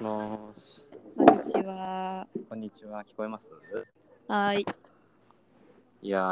[0.00, 0.86] します。
[1.14, 2.26] こんにちは。
[2.48, 3.04] こんにちは。
[3.04, 3.52] 聞こえます？
[4.28, 4.66] はーい。
[6.00, 6.22] いや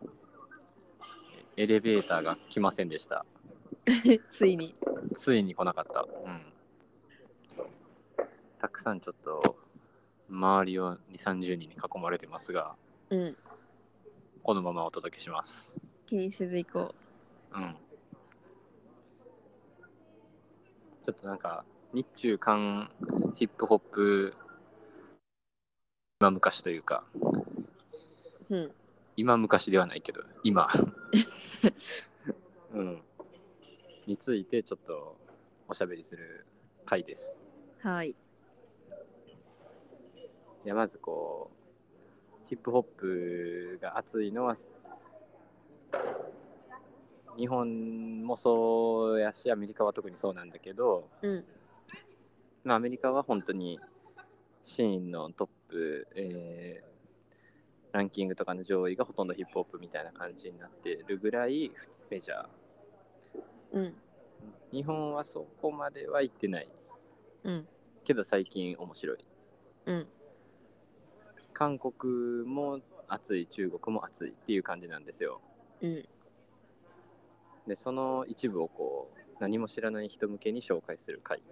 [0.00, 0.08] ー、
[1.58, 3.26] エレベーターが来ませんでした。
[4.32, 4.74] ついに。
[5.18, 6.00] ついに来なかった。
[6.00, 6.40] うん。
[8.58, 9.58] たくさんちょっと、
[10.30, 12.74] 周りを2、30人に囲まれてますが、
[13.10, 13.36] うん。
[14.42, 15.74] このままお届けします。
[16.06, 16.94] 気にせず行こ
[17.54, 17.76] うん。
[21.04, 22.90] ちょっとなんか、日中韓
[23.36, 24.34] ヒップホップ、
[26.20, 27.04] 今昔というか、
[28.48, 28.48] う。
[28.48, 28.72] うん。
[29.14, 30.70] 今昔ではないけど、今。
[32.72, 33.02] うん。
[34.06, 35.18] についてちょっと
[35.68, 36.46] おしゃべりする
[36.86, 37.28] 回です。
[37.80, 38.10] はい。
[38.10, 38.14] い
[40.64, 41.50] や、まずこ
[42.46, 44.56] う、ヒップホップが熱いのは、
[47.36, 51.44] 日本もそうやし、アメリカは特にそうなんだけど、うん。
[52.64, 53.80] まあ、アメリカは本当に
[54.62, 56.92] シーンのトップ、えー
[57.92, 61.70] ランキングとかの上位がほとんどヒップホップみたいな感じになってるぐらい
[62.10, 62.46] メジャー。
[63.72, 63.94] うん。
[64.72, 66.68] 日本はそこまでは行ってない。
[67.44, 67.68] うん。
[68.04, 69.18] けど最近面白い。
[69.86, 70.08] うん。
[71.52, 75.42] 韓国も熱い、中国も熱いっていう感じなんですよ。
[75.82, 76.08] うん。
[77.66, 81.42] で、その一部をこう、何も知らない人向けに紹介する回。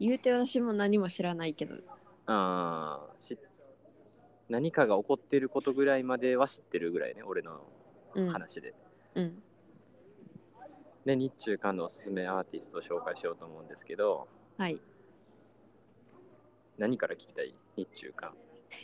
[0.00, 1.76] 言うて私も何も知らないけど。
[2.26, 3.38] あーし
[4.48, 7.60] 何かが起こってることぐらいまでは知ってるぐらいね、俺の
[8.14, 8.28] うん。
[8.28, 8.74] 話で。
[9.14, 9.42] うん。
[11.04, 14.80] で、日中韓のおすすめアーティストを紹介しようと思うんですけど、はい。
[16.78, 17.54] 何から聞きたい？
[17.76, 18.34] 日中韓。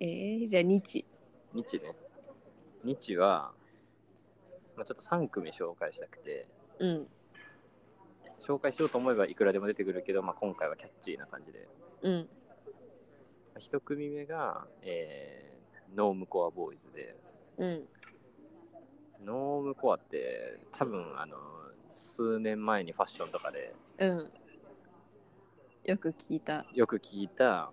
[0.00, 1.04] えー、じゃあ日。
[1.54, 1.96] 日ね。
[2.84, 3.52] 日は、
[4.76, 6.46] まあ、ちょっと3組紹介したくて、
[6.78, 7.08] うん。
[8.46, 11.68] 紹介しようと思えばいくらでも出てくるけど、まあ、今回はキャッチーな感じで。
[12.02, 12.28] うん。
[13.58, 15.56] 1組目が、えー
[15.94, 17.16] ノームコアボーイズで、
[17.58, 17.88] うん。
[19.24, 21.36] ノームコアって多分あの
[21.94, 24.30] 数年前にファッションとかでうん。
[25.84, 26.66] よく聞いた。
[26.74, 27.72] よく聞いた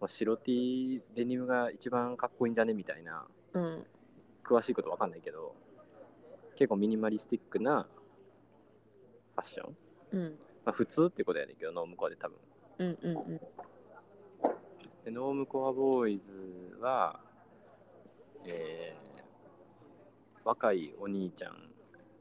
[0.00, 3.86] もう白 T デニムが一番かっこいいんじゃねみたいなうん。
[4.44, 5.54] 詳しいことわかんないけど
[6.56, 7.86] 結構ミニマリスティックな
[9.36, 9.76] ファッション、
[10.12, 10.38] うん。
[10.64, 12.38] まあ、普通ってことやねんけどノームコアで多分
[12.78, 12.98] うん。
[13.02, 13.16] うん。
[13.16, 13.40] うん。
[15.04, 17.20] でノームコアボーイズは、
[18.44, 19.04] えー
[20.44, 21.56] 若いお兄ちゃん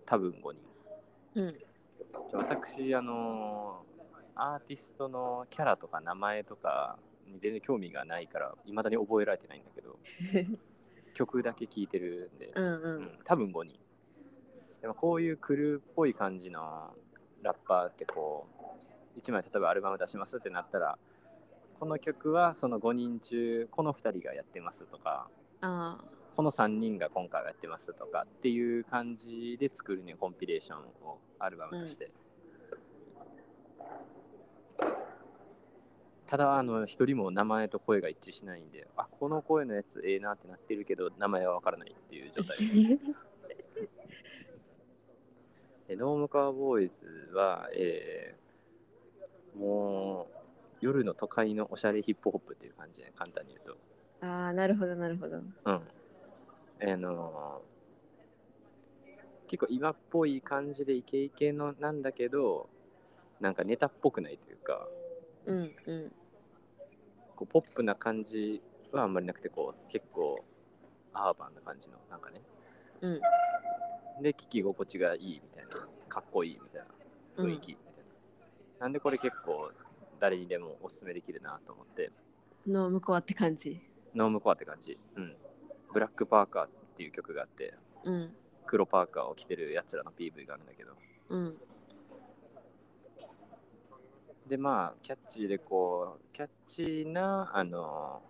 [0.05, 0.63] 多分5人
[1.35, 1.59] うん。
[2.31, 3.85] 私あの
[4.35, 6.97] アーティストのキャラとか名前とか
[7.27, 9.99] に全然興味がないからいまだに覚えられてないんだけど
[11.13, 12.63] 曲だけ聴いてるんで、うん。
[12.63, 12.81] う。
[12.81, 13.77] うんん多分5人
[14.83, 16.91] でもこういうクルーっぽい感じの
[17.41, 18.45] ラッパーってこ
[19.15, 20.97] う1枚例えばアルバム出しますってなったら
[21.79, 25.29] この曲はその5人中この2人がやってますとか
[25.61, 25.97] あ
[26.35, 32.11] この3人が今回はやってますとかっていう感じで作るねコンピレーションをアルバムとして、
[36.27, 42.41] ただあの一人も名前と声が一致しないんであこの声のやつええなってなってるけど名前はわからないっていうあ。
[42.41, 42.57] 状態。
[42.67, 42.99] で
[45.89, 50.35] ノームカーボーイズは、えーもう
[50.81, 53.77] 夜の都会のおしゃれヒップホップっていう感じで簡単に言うと
[54.21, 55.37] ああ、なるほど、なるほど。
[55.37, 55.43] うん。
[55.65, 57.73] あのー
[59.47, 62.69] 結構今っぽい感じでイケイケのなんだけど、
[63.39, 64.87] なんかネタっぽくないというか、
[65.45, 65.75] うん。
[65.85, 66.11] うん。
[67.35, 68.61] こうポップな感じ
[68.91, 70.43] はあんまりなくて、こう結構
[71.13, 72.41] アーバンな感じの、なんかね。
[73.03, 73.21] うん。
[74.23, 76.81] で、聞き心地がいいみたいな、かっこいいみたい
[77.37, 78.05] な雰囲気みたい
[78.79, 78.85] な。
[78.85, 79.71] なんでこれ結構
[80.19, 82.11] 誰にでもおすすめできるなと思って、
[82.65, 83.81] の向こうって感じ。
[84.15, 84.97] ノームコアって感じ。
[85.15, 85.35] うん。
[85.91, 87.73] ブラックパーカーっていう曲があって、
[88.05, 88.33] うん。
[88.65, 90.91] 黒パーカーを着てるやつらの PV があるんだけど、
[91.29, 91.57] うん。
[94.47, 98.21] でまあキャッチーでこうキャッチーなあの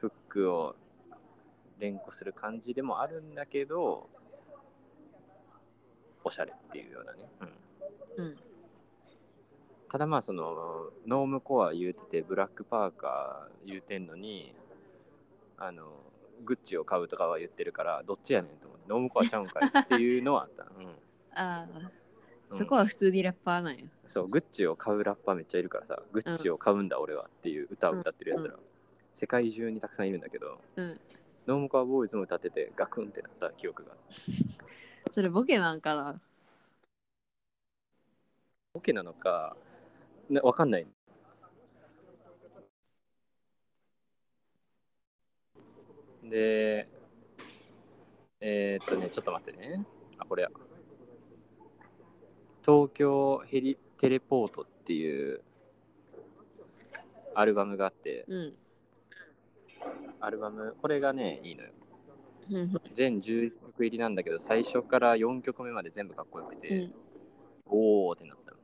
[0.00, 0.76] フックを
[1.78, 4.08] 連呼する感じでもあるんだけど
[6.24, 7.18] おしゃれっていうようなね、
[8.18, 8.36] うん、うん。
[9.90, 14.54] ただまあそのノームコア言うててブラックパーカー言うてんのに
[15.58, 15.84] あの
[16.44, 20.86] グッチを買うとかは言ってるからどっちやねんと思ってノームコアちゃうんかいっていうのはあった、うん。
[21.34, 21.92] ああ、
[22.50, 22.58] うん。
[22.58, 23.84] そこは普通にラッパーなんや。
[24.06, 28.60] そう、グッチを買うラッパーめっちゃいるからさ、グッチを買うんだ俺はっていう歌を歌ってるやつら、うん。
[29.18, 31.00] 世界中にたくさんいるんだけど、うん。
[31.46, 33.92] ノームカーボーイズも歌っててガクンってなった記憶が。
[35.10, 36.20] それボケなんかな？
[38.82, 39.56] ケなのか、
[40.28, 40.86] ね、わかんない。
[46.22, 46.88] で、
[48.40, 49.84] えーっとね、ちょっと待ってね。
[50.18, 50.50] あ、これや。
[52.64, 55.40] 東京ヘリテレポートっていう
[57.34, 58.58] アルバムがあって、うん。
[60.20, 61.70] アルバム、これがね、いいのよ。
[62.50, 62.70] うん。
[62.94, 66.94] 全11曲入りなんだけど、最初から4曲目まで全部かっこよくて、うん。
[67.66, 68.56] おーってなったの。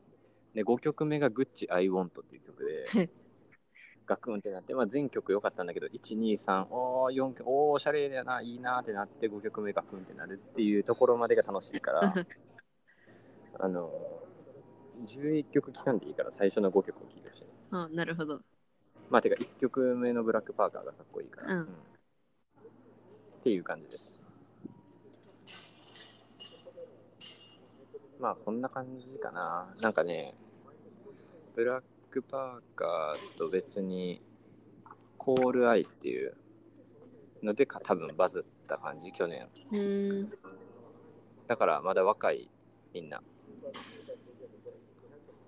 [0.54, 2.86] で、5曲目がグッチ I Want っていう曲で、
[4.06, 12.00] ガクンってなって、まあ、全曲良かったんだけど、1、2、3、おー、4曲、おー、おしゃれだな、いいなってなって、5曲目ガクンってなるっていうところまでが楽しいから、
[13.60, 13.90] あの、
[15.04, 17.44] 11曲期間でいいから最初の5曲を聴いてほしい。
[17.70, 18.40] あ、なるほど。
[19.12, 21.54] まあ、てか1曲目のブラックパーカーがかっこいいから。
[21.54, 21.66] うんっ
[23.42, 24.20] ていう感じです。
[28.20, 29.74] まあ、こんな感じかな。
[29.80, 30.34] なんかね、
[31.56, 34.22] ブラックパーカーと別に、
[35.18, 36.36] コールアイっていう
[37.42, 39.48] のでか多分バズった感じ、去年。
[41.48, 42.48] だからまだ若い
[42.94, 43.20] みんな。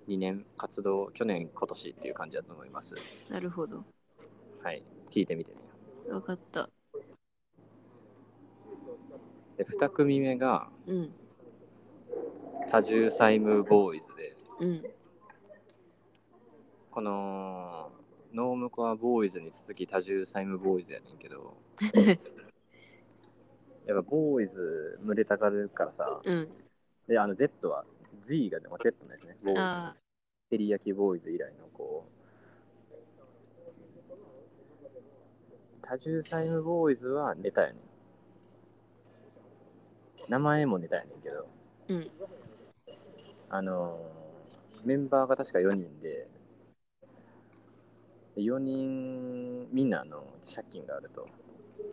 [0.09, 2.95] 2年活動、去年、今年っていう感じだと思います。
[3.29, 3.85] なるほど。
[4.63, 4.83] はい。
[5.11, 5.59] 聞いてみてね。
[6.11, 6.69] わかった。
[9.57, 11.13] で、2組目がうん。
[12.71, 14.85] 多重債務ボーイズで、うん。
[16.91, 17.91] この
[18.33, 21.57] ノームコアボーイズに続き多重債務ボーイズやねんけど
[23.87, 26.49] やっぱボーイズ群れたがるからさうん。
[27.09, 27.85] であの Z は
[28.27, 29.37] Z がでも Z のやつね。
[29.43, 29.95] ボーイズあ
[30.51, 32.15] 照り焼きボーイズ以来のこう。
[35.83, 37.77] 多重債務ボーイズはネタやねん。
[40.29, 41.47] 名前もネタやねんけど。
[41.89, 42.11] うん。
[43.51, 44.25] あのー
[44.85, 46.29] メンバーが確か4人で、
[48.37, 51.27] で4人みんなあの借金があると。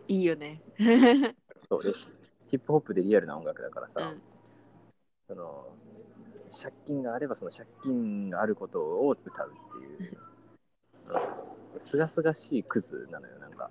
[0.08, 0.60] いいよね。
[1.70, 1.82] そう。
[1.82, 1.92] で
[2.48, 4.22] ヒップホップでリアルな音楽だからさ、うん。
[5.26, 5.68] その
[6.52, 10.18] 借金があればその借金があることを歌うっていう、
[11.74, 13.70] うん、すがすがしいクズなのよなんか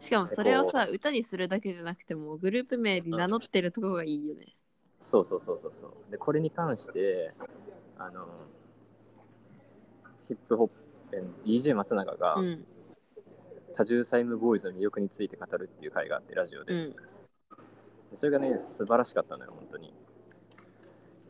[0.00, 4.46] しかもそれをさ、歌にするだけじゃなくても、グループ名に名乗ってるとこがいいよね。
[5.02, 7.32] そうそうそうそうそうでこれに関して
[7.98, 8.26] あの
[10.28, 10.74] ヒップホップ
[11.46, 12.64] DJ 松永が、うん。
[13.72, 16.96] 多重債務ボーイズの魅力について語るっていう回があってラジオで、うん。
[18.16, 19.94] それがね素晴らしかったのよ本当に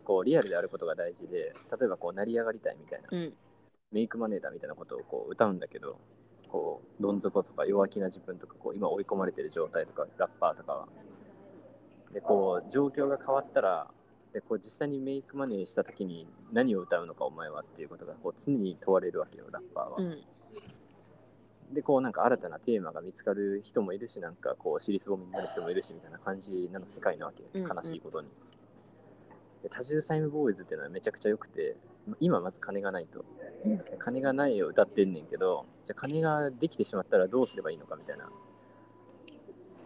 [0.00, 3.32] こうリアルであることが大事で例えばこう成り上がりたいみたいな、うん。
[3.92, 5.98] メイクマネーだみたいなことをこう歌うんだけど
[6.48, 10.88] こうどん底とか弱気な自分とかこう今追い込まれてる状態とかラッパーとかは
[12.12, 13.88] でこう状況が変わったら
[14.32, 20.16] でこう実際にメイクマネーした時に何を歌うのかお前はっていうことがこう常に問われるわけよラッパーは、うん。
[21.74, 28.49] でこうなんか新たなテーマが見つかる人もいるしなんかこう尻すぼみになる人もいるしみたいな感じなの世界なわけ、うんうん悲しいことにで
[29.68, 31.76] 多重債務ボーイズっていうのはめちゃくちゃ良くて
[32.18, 33.24] 今まず金がないと、
[33.64, 38.30] うん金がないを歌ってんねんけどじゃあ金ができてしまったらどうすればいいのかみたいな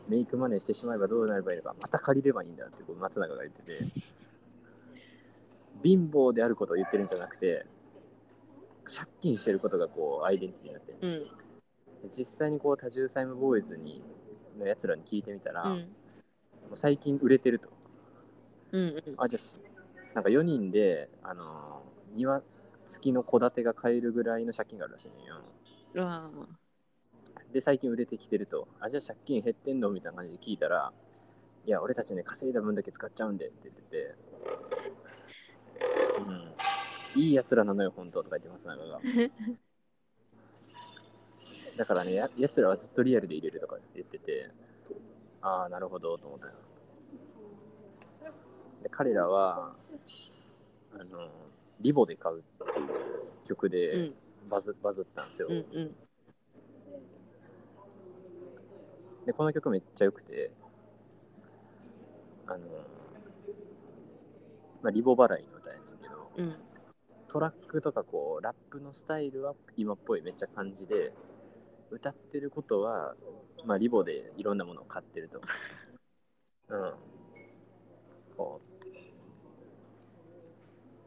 [0.08, 3.78] メイクマネーしてしまえばどうなればいいのかまた借りればいいんだってこう松永が言ってて
[5.82, 7.66] 貧乏であることを言ってるんじゃなくて
[8.84, 10.98] 借金してることがこうアイデンティティになってる
[12.04, 12.10] うん。
[12.10, 14.02] 実際にこう多重債務ボーイズに
[14.58, 15.80] のやつらに聞いてみたら、もうん。
[15.80, 15.86] う
[16.74, 17.70] 最近売れてると。
[18.74, 19.02] うん。
[19.06, 19.14] うん。
[19.18, 22.42] あ、じゃあ、なんか4人で、あのー庭
[22.88, 25.40] 付きの戸建てが買えるぐらいの借金があるらしいんよ。
[25.96, 26.30] あ
[27.52, 28.68] で、最近売れてきてると。
[28.80, 30.92] あ、じゃあ借金減ってんのみたいな感じで聞いたら、
[31.66, 34.14] いや、俺たちね、稼いだ分だけ使っちゃうんでって言ってて、
[36.18, 36.22] う
[37.18, 39.00] ん、いいやつらなのよ、本当とか言ってます、なんかが。
[41.76, 44.50] だからねや、やつらはずっとリアルで入れるとか言ってて、
[45.42, 46.54] ああ、なるほど、と思ったよ。
[48.84, 49.74] で、彼らは、
[50.92, 51.30] あの、
[51.80, 52.88] リボで買うっていう
[53.46, 54.14] 曲うでん。
[54.48, 55.48] バズ,、バズったんですよ。
[55.48, 55.56] うん。
[55.56, 55.96] うん。
[59.24, 60.50] で、この曲めっちゃ良くて、
[62.46, 62.58] あの、
[64.82, 66.56] まあ、リボ払いの歌やねんけど、うん。
[67.28, 71.14] トラックとかこう、ラップのスタイルは今っぽいめっちゃ感じで、
[71.90, 73.14] 歌ってることは、
[73.64, 75.40] まあ、リボでいろんなものを買ってると。
[76.68, 76.94] うん。
[78.36, 78.73] こう、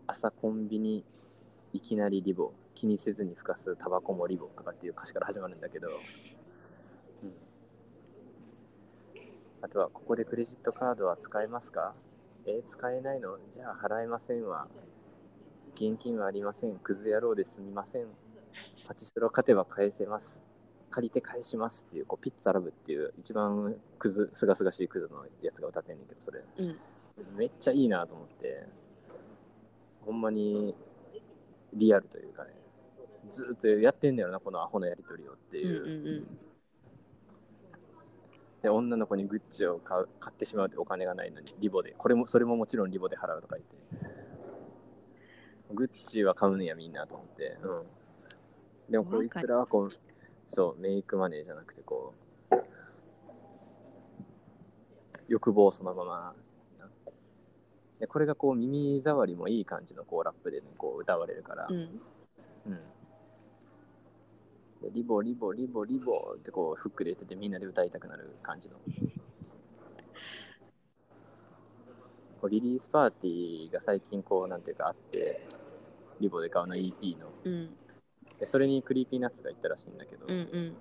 [0.07, 1.03] 朝コンビニ、
[1.73, 7.33] いきなりリボ、気にせずにふかすタバコもリボとかっていう歌詞から始まるんだけど、うん。
[9.61, 11.93] あとは、ここでクレジットカードは使えますか？
[12.45, 13.37] えー使えないの？
[13.51, 14.67] じゃあ払えませんわ。
[15.75, 16.77] 現金はありません。
[16.77, 18.07] クズ野郎ですみません。
[18.87, 20.39] パチスロ勝てば返せます。
[20.89, 26.41] 借りて返しますっていう、こうピッツァラブっていう一番クズ、すがすがしいクズのやつが歌ってんねんけど、それ。
[26.59, 26.77] うん。
[27.35, 28.65] めっちゃいいなと思って、
[30.07, 30.73] ほんまに
[31.73, 32.51] リアルというかね、
[33.29, 35.83] ずーっとやってんだよな、このアホのやりとりをってうんいう。
[35.83, 36.27] うんうん。
[38.63, 43.75] で、女の子にグッチを買う買ってしまうってお金がないのに、リボで、これも、それももちろんリボで払うとか言って、
[45.73, 47.57] グッチは買うんや、みんなと思って。
[47.61, 48.91] うん。
[48.91, 49.89] でも、こいつらはこう、
[50.47, 52.13] そう、メイクマネーじゃなくて、こ
[52.49, 52.55] う、
[55.27, 56.33] 欲望そのまま。
[57.99, 61.77] でこれがこう耳障りもいい感じのこうラップで、ね、こう歌われるから、うん。
[62.67, 62.79] うん
[64.81, 68.75] でリボリボリボリボってこうフックで言っててみんなで歌いたくなる感じの
[72.39, 75.41] こうリリースパーティーが最近こうなんていうかあって
[76.19, 77.75] リボで買うの EP のうん。
[78.39, 80.77] でそれに Creepy Nuts が言ったらしいんだけど、うんうん。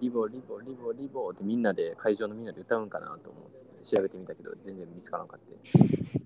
[0.00, 5.40] リボリボリボリボってみんなで会場のみんなで歌うんかなと思って調べてみたけど全然見つからなかっ
[6.14, 6.19] た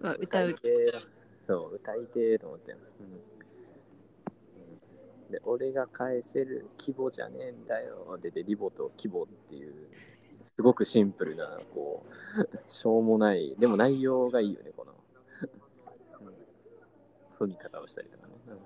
[0.00, 0.54] まあ、歌う。
[0.54, 1.06] てー
[1.46, 2.80] そう歌いてーと思って、うん。
[5.32, 8.18] で俺が返せる規模じゃねえんだよ。
[8.20, 9.72] ででリボと規模っていう
[10.58, 14.94] すごくシンプルなこう しょうもないでも内容がいいよねこの、
[16.20, 16.34] うん、
[17.38, 18.56] 踏み方をしたりとかね、うん。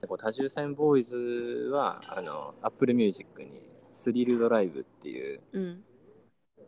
[0.00, 1.16] でこう多重線ボーイズ
[1.70, 3.62] はあの Apple Music に
[3.92, 5.84] スリルドライブっていううん。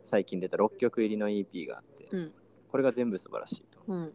[0.05, 2.33] 最近出た6曲入りの EP があって、うん。
[2.71, 3.81] これが全部素晴らしいと。
[3.87, 4.15] うん。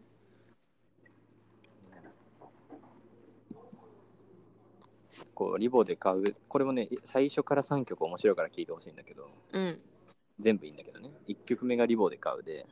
[5.34, 9.80] こうリボで買う、これもね、最初から3曲面白いから聴いてほしいんだけど、うん。
[10.40, 11.10] 全部いいんだけどね。
[11.28, 12.66] 1曲目がリボで買うで、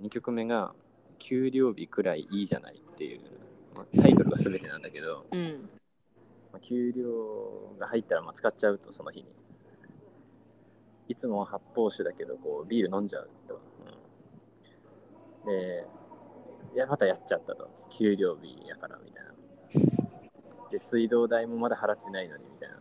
[0.00, 0.74] 2曲目が
[1.18, 3.20] 給料日くらいいいじゃないっていう、
[3.74, 5.68] まあタイトルが全てなんだけど、うん。
[6.52, 9.26] まあ給料が入ったらまあ使っちゃうと、その日に。
[11.08, 13.60] いつもは発泡酒だけど、こうビール飲んじゃうと。
[15.44, 15.86] うん、で、
[16.74, 17.70] いや、またやっちゃったと。
[17.90, 20.68] 給料日やからみたいな。
[20.70, 22.76] で、水道代もまだ払ってないのにみたいな。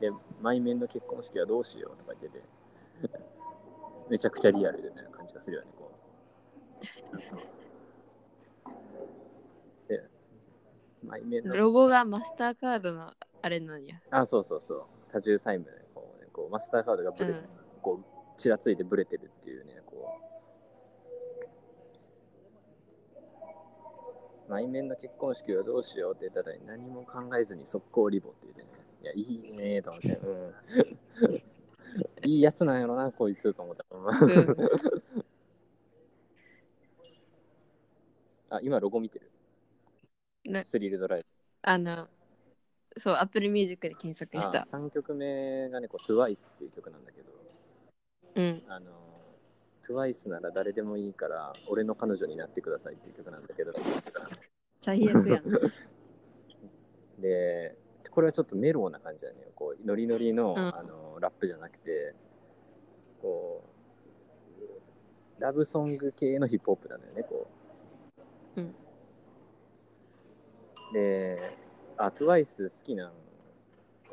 [0.00, 2.44] で、毎面の結婚式はどうしようとか言ってて、
[4.08, 5.90] めちゃくちゃリアルな感じがするよね、こ
[9.86, 9.88] う。
[9.88, 10.08] で、
[11.02, 14.00] 毎面のロゴがマスターカードのあれなんや。
[14.10, 14.84] あ、そうそうそう。
[15.12, 17.55] 多重債務で、こうね、こうマスターカードがブレ、うん
[17.86, 18.04] こう、
[18.36, 20.18] ちらついてブレてるっていうね、こ
[24.48, 24.50] う。
[24.50, 28.68] 内面の結婚式はどうしようって言った時に何も考えずに速攻リボって言ってね。
[29.02, 30.16] いや、いいねーと思って。
[30.26, 30.52] う
[32.26, 32.28] ん。
[32.28, 33.84] いいやつなんやろな、こいつと思った。
[33.90, 34.08] うん。
[38.50, 39.30] あ、今ロゴ見てる？
[40.44, 41.26] なスリルドライブ。
[41.62, 42.08] あの、
[42.96, 44.66] そう、Apple Music で検索した。
[44.72, 47.45] 3曲目がね、こう、TWICE っていう曲なんだけど、
[48.36, 48.62] うん。
[48.68, 48.90] あの、
[49.82, 53.72] TWICE なら誰でもいいから、俺の彼女になってくださいっていう曲なんだけど、
[54.82, 55.44] 最悪やん。
[57.20, 57.76] で、
[58.10, 59.50] これはちょっとメロウな感じだね。
[59.54, 62.14] こう、ノリノリの,、うんあのラップじゃなくて、
[63.22, 63.64] こ
[65.38, 67.46] う、ラブソング系のヒップホップなのよね、こ
[68.56, 68.60] う。
[68.60, 68.74] うん
[70.92, 71.56] で、
[71.96, 73.12] あ、TWICE 好きなん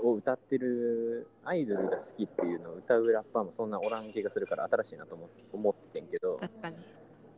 [0.03, 6.75] を歌ってるアイドルが好きっていうのを歌うラッパーもそんなおらん気がするから新しいなと思思ってんけど、確かに。
[6.77, 6.79] い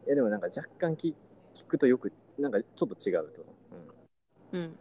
[0.08, 1.16] やでもなんか若干き
[1.54, 3.46] 聞くとよくなんかちょっと違うと、
[4.52, 4.58] う。
[4.58, 4.78] ん、うん。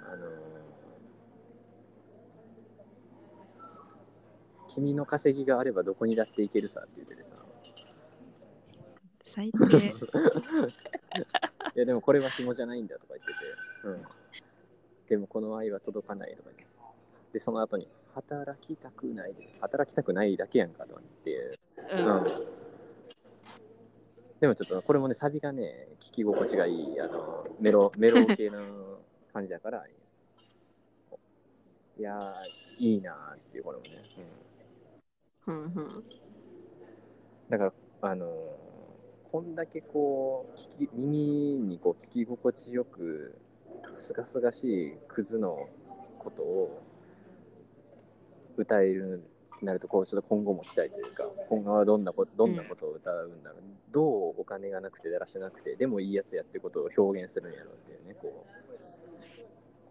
[0.00, 0.52] あのー
[4.74, 7.28] 君の稼ぎがあればどこにだって行けるさって言っててさ。
[9.20, 9.76] 最低。
[11.76, 13.38] いやでもこれは紐じゃないんだとか言ってて、
[13.84, 14.02] うん、
[15.08, 16.71] でもこの愛は届かないとか言って
[17.32, 21.58] でその後に働きたくないで働きたくないだけやんかとか言って
[21.94, 22.52] うん。
[24.40, 28.98] でもちょっとこれもね、サビがね、聞き心地がいい、あの、メロ、 メロ系の
[29.32, 29.86] 感じだから、
[31.96, 33.90] いやー、いいなーっていう、これもね。
[35.46, 36.04] うん、うんうん。
[37.48, 38.28] だから、あのー
[39.30, 41.18] こんだけこう、聞き、耳
[41.56, 43.34] にこう、聞き心地よく、
[43.96, 45.70] すがすがしいクズの
[46.18, 46.82] ことを
[48.56, 49.22] 歌える
[49.62, 58.62] なるとこうちょっと今後も期待というか今後はどんなことどんなことを歌うんだろう、うん、どうお金がなくてだらしなくてでもいいやつやってことを表現するんやろうっていうねこう。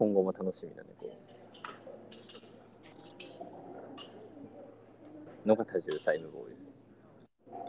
[0.01, 1.15] 今後も楽しみだねこ
[5.45, 5.47] う。
[5.47, 6.73] のが重債務ボーイです、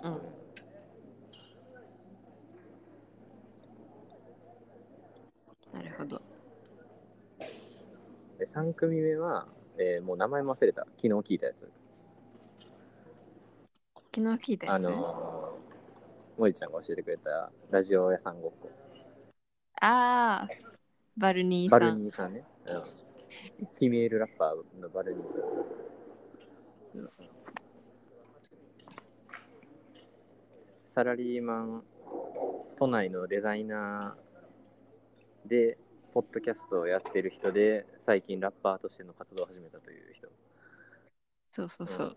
[0.05, 0.17] うん、う
[5.77, 6.23] ん、なるほど。
[8.39, 9.47] で3組目は
[9.79, 10.83] えーもう名前も忘れた。
[10.97, 11.71] 昨日聞いたやつ。
[14.15, 14.83] 昨日聞いたやあつ。
[14.85, 18.71] のー、もりちゃんが教えてくれたラジオ屋さんごっこ。
[19.81, 20.49] ああ、
[21.17, 22.03] バルニーバルさん。
[22.03, 22.45] ニーさんね。
[22.67, 22.81] うん。
[22.81, 25.39] フィメールラッパーのバルニーさ
[26.99, 27.01] ん。
[27.01, 27.11] うん
[30.95, 31.83] サラリーマン、
[32.79, 35.79] 都内のデザイナーで、
[36.13, 40.29] ポッドキャストをやってる人で、最近ラッパーとしての活動を始めたという人。
[41.51, 42.17] そうそうそう。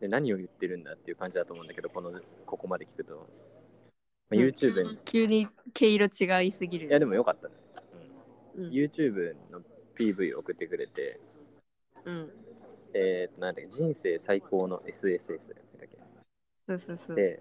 [0.00, 3.14] で何を言ってるんだっていう感じだと思うんだけど、このここまで聞くと。
[3.14, 3.20] ま
[4.32, 6.88] あうん YouTube に、急に毛色違いすぎる。
[6.88, 7.54] いやでもよかったね。
[8.56, 8.70] うんうん。
[8.72, 9.60] YouTube の
[9.96, 11.20] PV を送ってくれて、
[12.04, 12.30] うん。
[12.94, 15.98] えー、となんだっけ人生最高の SSS だっけ
[16.66, 17.16] そうそうそう。
[17.16, 17.40] で、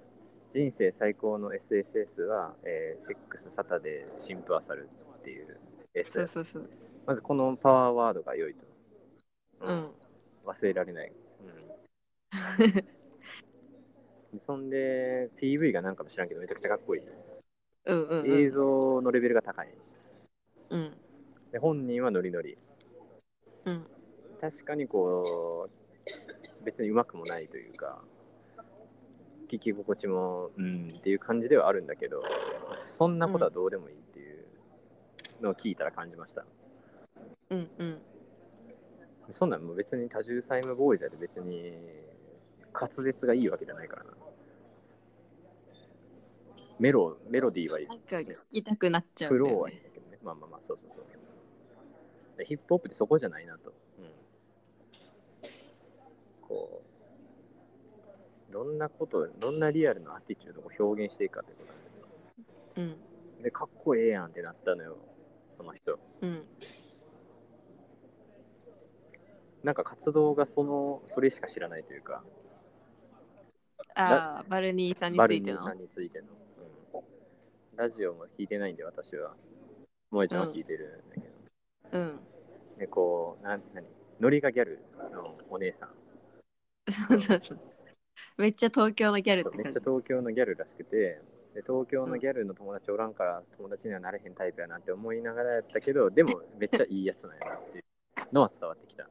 [0.53, 4.87] 人生最高の SSS は、えーセックスサタデーシンプアサル
[5.19, 5.57] っていう
[5.95, 6.69] やつそうそうそう。
[7.07, 8.65] まずこのパワーワードが良いと。
[9.61, 9.91] うん。
[10.45, 11.11] 忘れられない。
[14.31, 17.01] うん、 そんで、PV がなんかも知らんけど、めちゃくちゃかっこいい。
[17.85, 18.53] うんうん映うん。
[18.53, 19.73] 像のレベルが高い。
[20.69, 20.93] うん。
[21.51, 22.57] で本人はノリノリ。
[23.65, 23.87] うん。
[24.39, 25.67] 確かにこ
[26.61, 28.03] う、別にうまくもないというか、
[29.53, 32.23] 聞き心地も、うんっていう感じではあるんだけど、
[32.97, 34.45] そんなことはどうでもいいっていう
[35.41, 36.45] のを聞いたら感じました。
[37.51, 38.01] うんうん。
[39.31, 41.71] そんなんもう別に多重債務ボーイズで別に
[42.73, 44.09] 滑舌がいいわけじゃないからな。
[46.79, 50.17] メロ、メロディーはいいなんか聞きたくなっちゃうね、ローはいいんだけどね。
[50.23, 51.05] まあまあまあ、そうそうそう。
[52.37, 53.71] でヒップホップってそこじゃないなと。
[53.99, 54.09] うん。
[56.41, 56.82] こう、
[58.53, 61.89] どんなこと、どんなリアルなアティチュードを表現していくかってことなんだ
[62.77, 62.89] うん。
[62.91, 63.43] けど。
[63.43, 64.97] で、かっこええやんってなったのよ、
[65.57, 65.99] その人。
[66.21, 66.45] うん。
[69.63, 72.23] なんか活動がその、それしか知らないというか、
[73.95, 75.57] ああ、バルニーさんにバついての？
[75.57, 75.77] ルニーさん。
[75.79, 76.27] についての。
[76.93, 76.97] う
[77.75, 79.35] ん、ラジオも聞いてないんで、私は。
[80.11, 81.99] 萌えちゃんは聞いてるんだけど。
[81.99, 82.19] うん。
[82.77, 83.87] で、こう、なん、なに、
[84.19, 84.79] ノリがギャル
[85.11, 85.89] のお姉さん。
[86.91, 87.59] そうそうそう。
[88.37, 89.79] めっちゃ東京のギャルってめっちゃ。
[89.79, 91.21] 東京のギャルらしくて、
[91.53, 97.83] で東京のギャルの友達おらんから友達にはなれへんタイプやなって思いながらやったけど、でもめっちゃいいやつなんやなっていう
[98.31, 99.07] のは伝わってきた。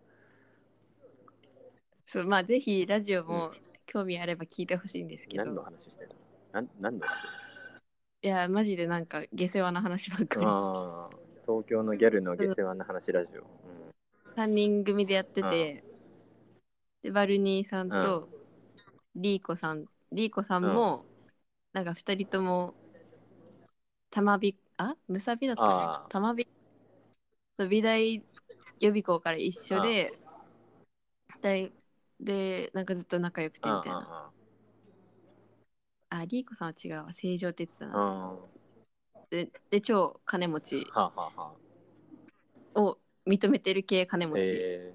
[2.04, 3.52] そう、まあぜひラジオも
[3.86, 5.62] 興味あれば聞いてほしいんですけ何のど。
[5.62, 6.14] 話してんの？
[6.52, 7.14] なん何の話？
[8.24, 10.46] いや、マジでなんか下世話な話ばっかり。
[10.46, 13.42] ああ、東京のギャルの下世話な話ラジオ。
[14.36, 15.84] 3人組でやってて、
[17.02, 18.28] でバルニーさんと
[19.14, 21.04] リーコさん、リーコさんも、
[21.72, 22.74] なんか2人とも、
[24.10, 24.96] たまび、あ？
[25.08, 26.46] むさびだったあかーたまび、
[27.58, 28.22] そう美大予
[28.88, 30.12] 備校から一緒で、
[31.42, 31.72] で、
[32.20, 33.76] で、なんかずっと仲良くてうん。
[33.76, 34.32] みたいな。
[36.10, 38.36] ああ、リーコさんは違うわ、成城哲也あ、ああ、
[39.14, 39.26] な。
[39.30, 40.86] で、で超金持ち。
[42.74, 44.40] を認めてる系金持ち。
[44.40, 44.94] え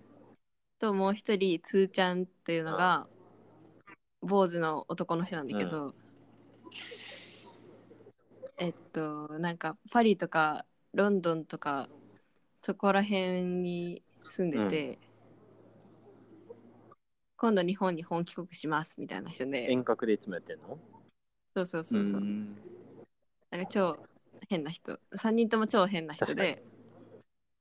[0.79, 3.07] ともう一人つーちゃんっていうのが
[4.21, 5.93] 坊主の男の人なんだけど、
[8.57, 11.89] えっとなんかパリとかロンドンとか
[12.61, 14.99] そこら辺に住んでて、
[17.37, 19.71] 今度日本に本帰国しますみたいな人ー、で。
[19.71, 20.79] 遠隔でいつもやってんの？
[21.53, 22.57] そうそうそうそう、ん。
[23.51, 23.97] なんか超
[24.49, 24.99] 変な人。
[25.15, 26.63] 3人とも超変な人で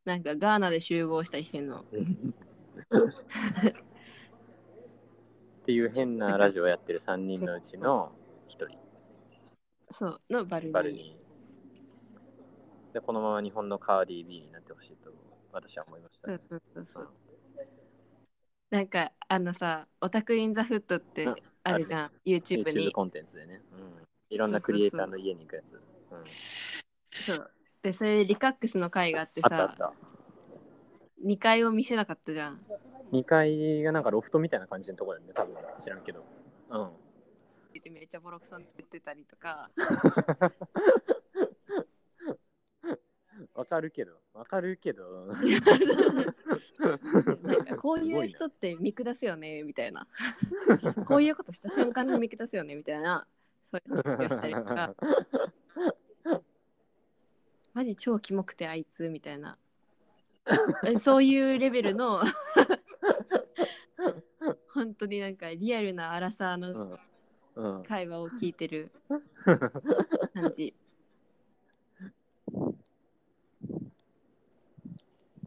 [0.06, 1.84] なんかガーナで集合したりしてんの
[5.66, 8.12] っていう変なラジオやってる3人のうちの
[8.48, 8.78] 1人。
[9.90, 12.94] そうのバルニーバルニー。
[12.94, 15.10] で、このまま日本のカーディー B になってほしいと
[15.50, 17.08] 私は思いました、そうそうそうそう。
[18.70, 22.92] なんかあのさ、オタクインザフットってうんあるじゃん、YouTube YouTube に。
[22.92, 23.60] コンテンツでね。
[23.72, 24.06] うん。
[24.30, 25.74] いろんなクリエイターの家に行くやつ。
[25.74, 26.24] うん。
[27.10, 27.50] そう
[27.82, 29.92] で、それでリカックスの回があってさあったあっ、た。
[31.24, 32.64] 2階を見せなかったじゃん。
[33.12, 36.24] 2階がなんかロフトみたいな感じのところだよね、多分知らんけど。
[36.70, 36.90] うん。
[37.92, 39.70] めっちゃボロクソに言ってたりとか、
[43.54, 45.26] わかるけど、わかるけど。
[47.42, 50.08] なんかこういう人って見下すよねみたいな。
[51.06, 53.26] こういうことした瞬間に見下すよねみたいな、
[53.70, 54.94] そういう発表したりとか、
[57.74, 59.56] マジ超キモくてあいつみたいな。
[60.84, 62.22] えそういうレベルの
[64.76, 66.98] 本当になんかリアルなアラサーの。
[67.88, 68.90] 会話を聞いてる
[70.34, 70.74] 感じ。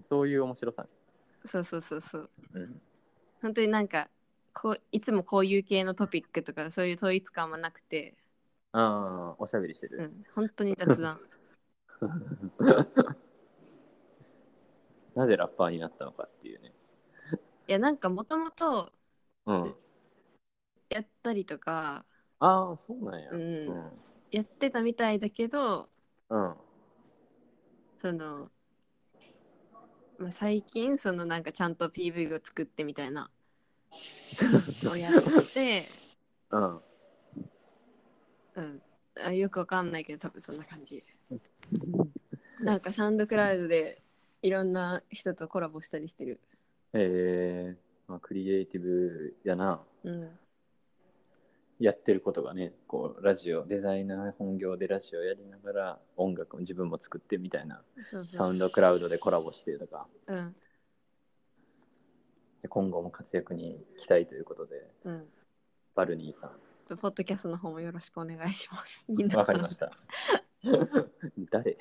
[0.10, 0.90] そういう面白さね。
[1.46, 2.82] そうそうそうそううん。
[3.44, 4.10] 本当になんか
[4.54, 8.18] こういつもこういう系のトピックとかそういう統一感はなくて、
[8.72, 10.00] ああ、おしゃべりしてる。
[10.00, 11.20] うん、本当に雑談
[15.16, 16.74] なぜラッパーになったのかっていうね。
[17.68, 18.92] いやなんかもともと
[19.50, 19.76] うん。
[20.90, 22.06] やったりとか
[22.40, 23.30] ああ、そうなんや。
[23.32, 23.92] うんうん。
[24.32, 25.90] やってたみたいだけど
[26.30, 26.56] うん。
[27.98, 28.50] その、
[30.20, 33.32] まあ、最近そのなんかちゃんと PV を作ってみたいな
[34.86, 35.90] をやって、
[36.52, 36.82] うん。
[38.56, 38.82] うん、
[39.24, 41.04] あよくわかんないけど多分そんな感じ
[42.60, 44.02] なんかサウンドクラウドで
[44.42, 46.40] いろんな人とコラボしたりしてる
[46.94, 49.80] えー、まあ、クリエイティブやな。
[50.04, 50.40] うん。
[51.80, 57.82] やってることがね、こう、ラジオ、デザイナー本業でラジオやりながら音楽も自分も作ってみたいな、
[58.36, 60.56] サウンドクラウドでコラボしてとか、うん。
[62.64, 65.28] で今後も活躍に期待ということで、うん。
[65.96, 69.06] バルニーさん、ポッドキャストの方もよろしくお願いします。
[69.38, 69.92] わかりました。
[71.52, 71.78] 誰？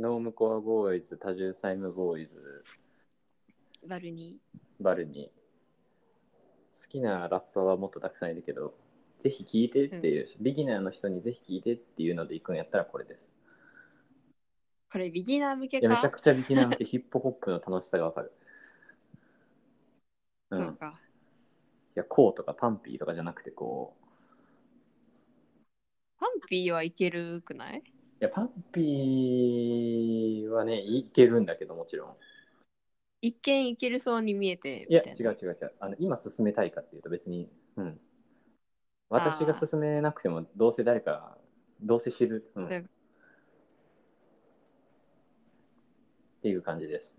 [0.00, 2.64] ノームコアボーイズ、多重債務ボーイズ、
[3.86, 4.38] バルニ
[4.80, 6.82] バルニー。
[6.82, 8.72] 好きなラッパーはもっとたくさんいるけど、
[9.22, 13.30] ぜひ聴いてっていう、ビギナーの人にぜひ聴いてっていうので行くんやったらこれです。
[14.90, 18.32] これビギナー向けいや、めちゃかくちゃビギナーってヒップホップの楽しさがわかる。
[20.48, 20.60] うん。
[20.60, 20.98] いそうか
[21.94, 24.06] や、こうとかパンピーとかじゃなくて、こう、
[26.18, 27.99] パンピーはいけるくないい？
[28.20, 32.16] や、パンピーはね、いけるんだけど、もちろん。
[33.22, 35.72] 一見いけるそうに見えていや、みたな違う違う違う。
[35.80, 38.00] あの今進めたいかっていうと別に、うん。
[39.08, 41.36] 私が進めなくても、どうせ誰か、
[41.82, 42.50] どうせ知る。
[42.54, 42.68] うん。
[42.68, 42.90] うん
[46.40, 47.14] っていう感じです。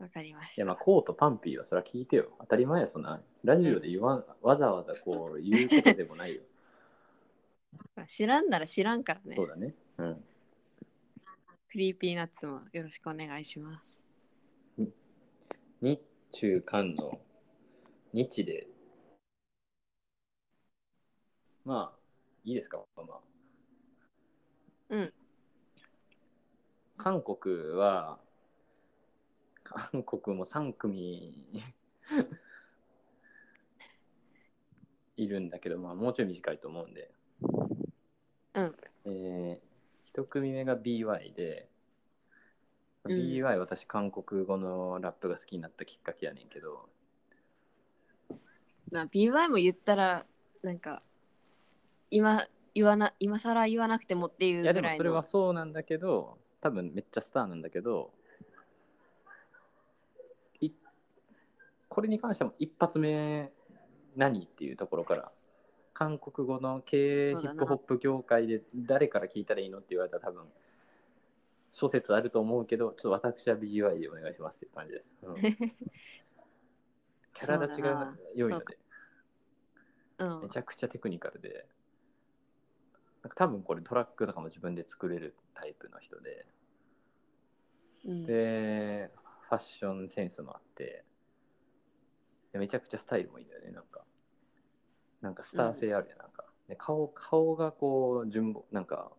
[0.00, 2.30] わかりましいや、たまあ、コーとパンピーはそれは聞いてよ。
[2.40, 3.22] 当たり前や、そんな。
[3.44, 6.42] ラジオで言わん、わざわざこう言うことでもないよ。
[8.08, 9.74] 知らんなら知らんからねそうだね。
[9.98, 10.24] うん。
[11.70, 14.02] クリーピーナッツもよろしくお願いします
[15.80, 16.00] 日
[16.32, 17.20] 中韓の
[18.12, 18.66] 日で、
[21.64, 21.98] まあ、
[22.44, 23.20] いいですか、まあ。
[24.90, 25.12] うん。
[26.96, 28.18] 韓国は、
[29.64, 31.34] 韓国も3組
[35.16, 37.13] いるんだけど、まあ、もうちょい短いと思うんで。
[37.42, 38.74] うん。
[39.06, 41.68] えー、1組目が BY で、
[43.04, 43.16] うん。
[43.16, 46.88] BY 私韓国語のラップが好きになったきっかけやねんけど、
[48.90, 50.24] まあ BY も言ったら
[50.62, 51.02] なんか
[52.10, 58.10] 今言わな今更言わなくてもっていういやでもそれはそうなんだけど多分めっちゃスターなんだけど
[60.60, 60.70] い
[61.88, 63.52] これに関しても一発目
[64.16, 65.32] 何っていうところから
[65.94, 70.42] 韓国語の経営ヒップホップ業界で誰から聞いたらいいのって言われたら多分
[71.72, 75.34] 諸説あると思うけどちょっと私は BY でお願いしますっていう感じです、うん。
[77.34, 78.78] キャラ立ちが良いので
[80.18, 80.40] うん。
[80.42, 81.66] めちゃくちゃテクニカルで。
[83.36, 86.46] 多分これトラックとかも自分で作れるタイプの人で。
[88.04, 88.26] うん。
[88.26, 89.10] で
[89.48, 91.04] ファッションセンスもあって。
[92.52, 94.04] でめちゃくちゃスタイルもいいんだよねなんか
[95.24, 96.44] なんかスター性あるやんなんか。
[96.68, 99.10] で顔顔がこう順ぼなんか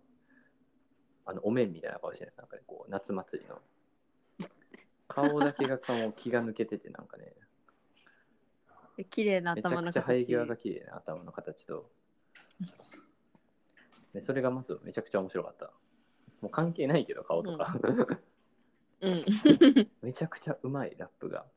[1.26, 3.60] あのお面みたいな顔してるなんかねこう夏祭りの。
[5.08, 7.34] 顔だけがこう気が抜けててなんかね。
[9.10, 11.90] 綺麗なめちゃ頭のくちゃ生え形際が綺麗な頭の形と。
[14.14, 15.72] でそれがまずめちゃくちゃ面白かった。
[16.42, 17.76] もう関係ないけど顔とか、
[19.02, 19.26] うん。
[20.04, 21.48] めちゃくちゃうまいラップが。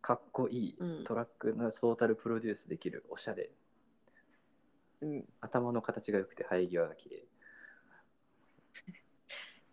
[0.00, 1.04] かっこいい、うん。
[1.04, 3.50] トラックのトータルプロデュースできるおしゃれ
[5.02, 5.24] うん。
[5.40, 7.26] 頭の形が良くて生え際が綺麗。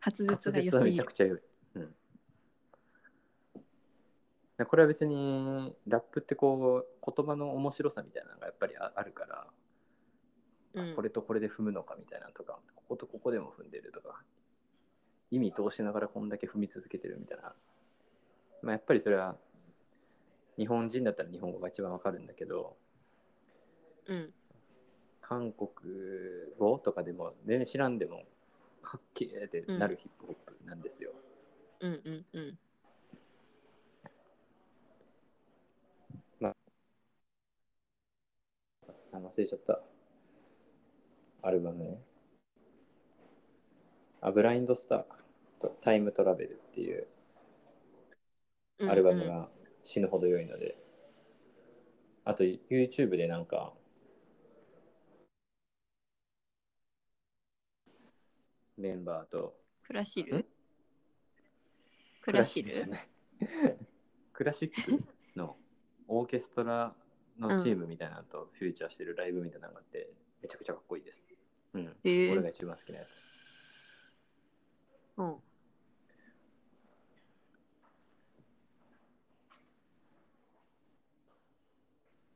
[0.06, 1.40] 滑 滑舌が良舌はめちゃくちゃ良い、
[1.76, 1.96] うん、
[4.58, 9.48] でこれは別にラップってこう言葉の面白さみたいなのがやっぱりああるから、
[10.74, 10.96] うん。
[10.96, 14.24] これとこれで踏むのかみたいなのとかこことここでも踏んでるとか
[15.32, 17.56] 意味通しながらこんだけ踏み続けてるみたいな、
[18.64, 19.38] まあ、やっぱりそれは
[20.58, 22.78] 日本人だったら日本語が一番わかるんだけど
[24.08, 24.34] うん
[25.30, 25.70] 韓国
[26.58, 28.24] 語とかでも全然知らんでも
[28.82, 31.12] かっけーってなるヒップホップなんですよ、
[31.82, 32.58] うんうんうん。
[36.42, 36.54] あ
[39.14, 39.80] 忘れちゃった
[41.44, 42.02] アルバムね。
[44.22, 45.20] あ、ブラインドスターか。
[45.60, 47.06] とタイムトラベルっていう
[48.90, 49.50] アルバムが
[49.84, 50.76] 死ぬほど良いので、
[52.26, 53.74] あと YouTube でなんか、
[58.80, 60.46] メンバーと、クラシんル？
[62.22, 63.08] クラシルじゃない。
[64.32, 65.04] クラシック
[65.36, 65.58] の
[66.08, 66.96] オーケストラ
[67.38, 70.10] のチームみたいなのとフューチャーしてるライブみたいなのがあって、
[70.42, 71.22] めちゃくちゃかっこいいです。
[71.74, 71.84] うん。
[71.86, 72.32] へー。
[72.32, 73.10] 俺が一番好きなやつ。
[75.18, 75.44] うん。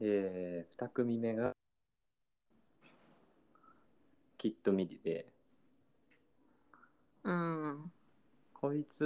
[0.02, 1.54] えー、2組目が
[4.38, 5.33] キットミディで、
[7.24, 7.92] うん
[8.54, 9.04] こいつ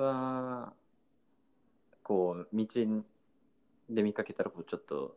[0.00, 0.72] は、
[2.02, 2.66] こう、道
[3.88, 5.16] で見かけたら、こう、ちょっと、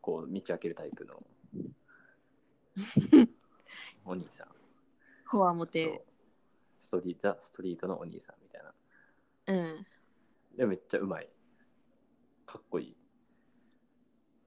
[0.00, 1.22] こう、道開けるタイプの
[4.04, 4.48] お兄さん。
[5.28, 6.04] こわもて
[6.82, 8.72] ストリート、ザ・ストリートのお兄さんみたいな。
[9.46, 9.86] うん
[10.56, 11.28] でもめっちゃうまい。
[12.46, 12.96] かっこいい。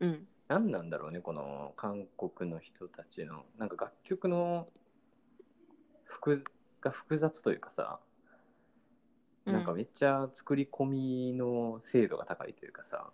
[0.01, 4.67] うん何なんだろうね、この韓国の人たちの、なんか楽曲の
[6.23, 6.45] 複
[6.81, 7.99] が複雑というかさ、
[9.45, 13.11] なんかめっちゃ作り込みの精度が高いというかさ、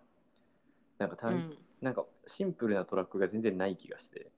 [0.98, 1.58] なんかた、うん。
[1.80, 4.30] なんかシンプルなトラックが全然ない気がして、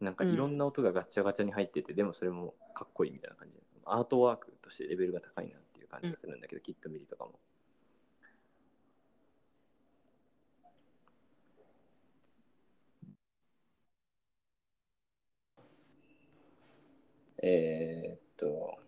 [0.00, 3.54] なんかいろんな音がガッチャガチャに入ってて、でもそれもかっこいいみたいな感じ。
[3.54, 7.38] で、アートワークとしてレベルが高いなっていう感じがするんだけど、キットミリとかも。
[17.42, 18.78] えー、っと、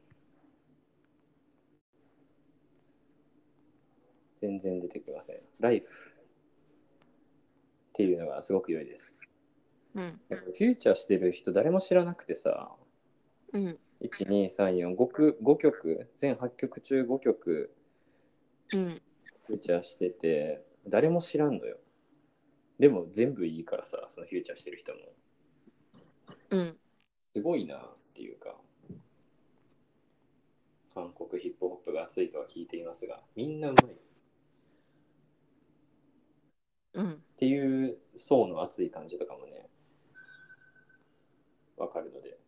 [4.40, 5.40] 全然出てきません。
[5.58, 5.88] ライフっ
[7.94, 9.12] ていうのがすごく良いです。
[9.94, 12.72] うんフューチャーしてる人誰も知らなくてさ、
[13.52, 17.74] うん1、2、3、4、5曲、5曲、全8曲中5曲
[18.72, 19.02] うん
[19.46, 21.78] フューチャーしてて、誰も知らんのよ。
[22.78, 24.98] でも全部いいからさ、そのフューチャーしてる人も。
[26.50, 26.76] うん
[27.34, 28.56] すごいなっていうか、
[30.94, 33.96] 韓国ヒップホップが熱いとは聞いていますが、みんなうまいっ
[36.94, 39.68] うんていう層の熱い感じとかもね、
[41.76, 42.38] わかるので。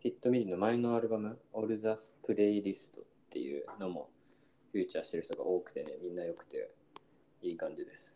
[0.00, 4.10] キットミリの前のアルバム、オルザスプレイリストっていうのも
[4.72, 6.72] フューチャーしてる人が多くてね、みんな良くて
[7.42, 8.14] いい感じです。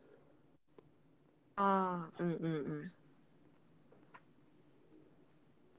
[1.57, 2.49] ああうんうんう
[2.83, 2.93] ん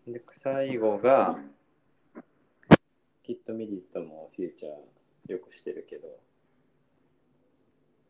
[0.07, 1.39] で、最後が、
[3.23, 6.19] キットミリともフューチャーよくしてるけど、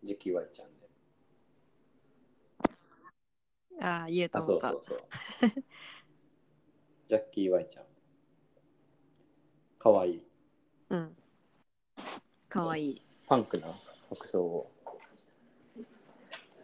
[0.03, 0.73] ジキワイちゃんね。
[3.81, 5.63] ああ言うとあ、思ったそうそうそう。
[7.07, 7.85] ジャッキー・ワイちゃん。
[9.77, 10.23] かわいい。
[10.89, 11.15] うん
[12.47, 13.67] かわいいパンクな
[14.13, 14.71] 服装を、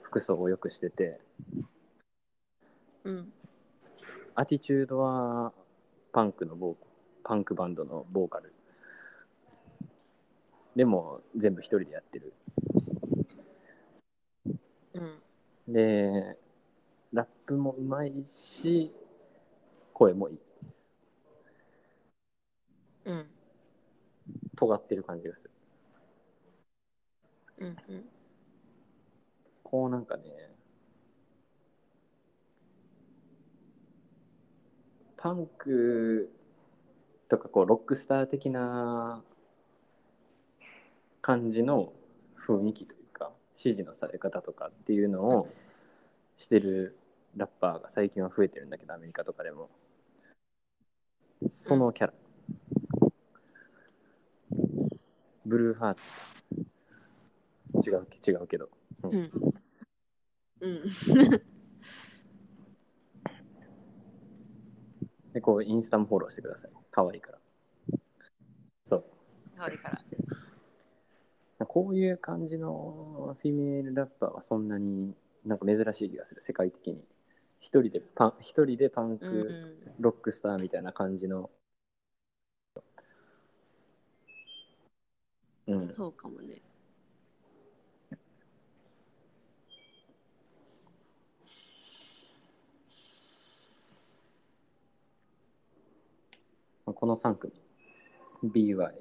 [0.03, 1.19] 服装をよくしてて、
[3.03, 3.33] うん
[4.39, 5.52] アティチュードは
[6.13, 6.76] パンクのボー
[7.23, 8.54] パンクバンドのボーカル。
[10.76, 12.34] でも全部一人でやってる。
[14.93, 16.38] うんで、
[17.12, 18.93] ラップもうまいし、
[19.91, 20.39] 声もいい。
[23.06, 23.26] うん
[24.56, 25.52] 尖ってる感じがする。
[27.58, 28.06] うんうん
[29.63, 30.23] こうなんかね、
[35.17, 36.32] パンク
[37.27, 39.23] とかこうロックスター的な
[41.21, 41.91] 感じの
[42.47, 45.49] 雰囲気というか、指示のされ方とかっていうのを
[46.38, 46.97] してる
[47.36, 49.69] ラッパーが最近は増えてるんだけど、アメリカとかでも。
[51.51, 52.13] そのキャラ。
[55.45, 55.95] ブルーハー
[57.82, 57.89] ツ。
[57.89, 58.69] 違う、違うけど。
[59.03, 59.32] うん
[60.62, 61.57] うん
[65.38, 66.71] で、こう、インスタもフォローしてください。
[66.89, 67.38] 可愛いから。
[68.88, 69.04] そう。
[69.56, 69.89] かわいいか
[71.60, 75.13] らこういう感じのフィメールラッパーはそんなに
[75.45, 77.04] なんか珍しい気がする、世界的に。
[77.60, 81.52] 一人でパン、一人でパンうんク、ロックスターみたいな感じの。
[85.67, 86.56] ううんん、そうかもね
[96.99, 97.53] この3組。
[98.43, 98.91] BY、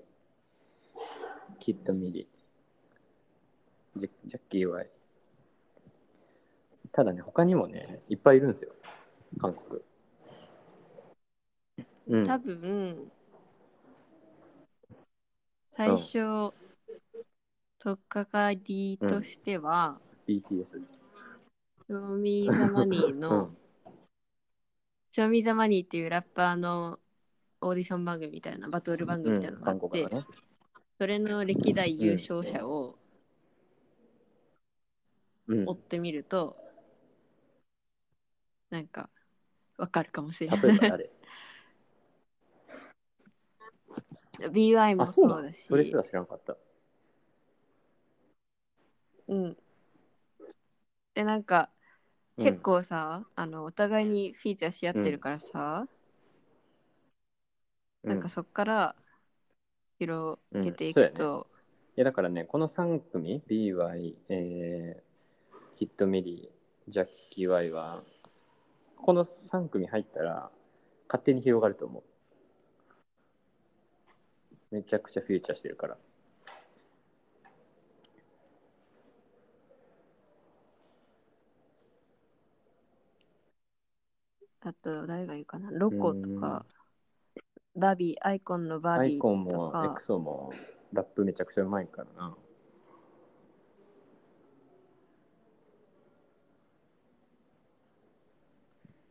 [1.58, 2.28] キッド・ミリ、
[3.96, 4.90] ジャッキー・ワイ、
[6.92, 8.72] ただね、他にもね、いっぱいいるんですよ、
[9.40, 9.80] 韓国。
[12.08, 13.10] うん、多分、
[15.72, 16.52] 最初、
[17.78, 20.82] とっかかりとしては、BTS。
[21.88, 23.56] Show Me the Money うのん、
[25.12, 27.00] Show Me the Money っていうラッパーの
[27.60, 30.26] オーディション番組みたいな、バトル番組みたいなのがあって、韓国だね。
[30.98, 32.98] それの歴代優勝者を
[35.48, 36.56] うん追ってみると、
[38.70, 39.08] なんか、
[39.78, 40.60] わかるかもしれない。
[44.50, 46.56] BY あ、 もそうだし、それすら知らなかった。
[49.28, 49.56] うん。
[51.14, 51.70] で、なんか、
[52.38, 55.88] うん結構さ、あの、お互いにフィーチャーし合ってるからさ、
[58.06, 58.94] なんかそっから
[59.98, 61.48] 広げていくうんと、
[61.96, 68.02] いやだからね、この3組、BY、えー、キッド・ミリー、ジャッキー・ワイは、
[68.96, 70.50] この3組入ったら、
[71.08, 72.02] 勝手に広がると思う。
[74.74, 75.96] めちゃくちゃフィーチャーしてるから。
[84.60, 85.70] あと誰がいるかな？
[85.70, 86.66] ロコとか、
[87.76, 90.50] バビー、アイコンのバアイビーとコンもエかク、ソも
[90.92, 92.34] ラップめちゃくちゃうまいからな。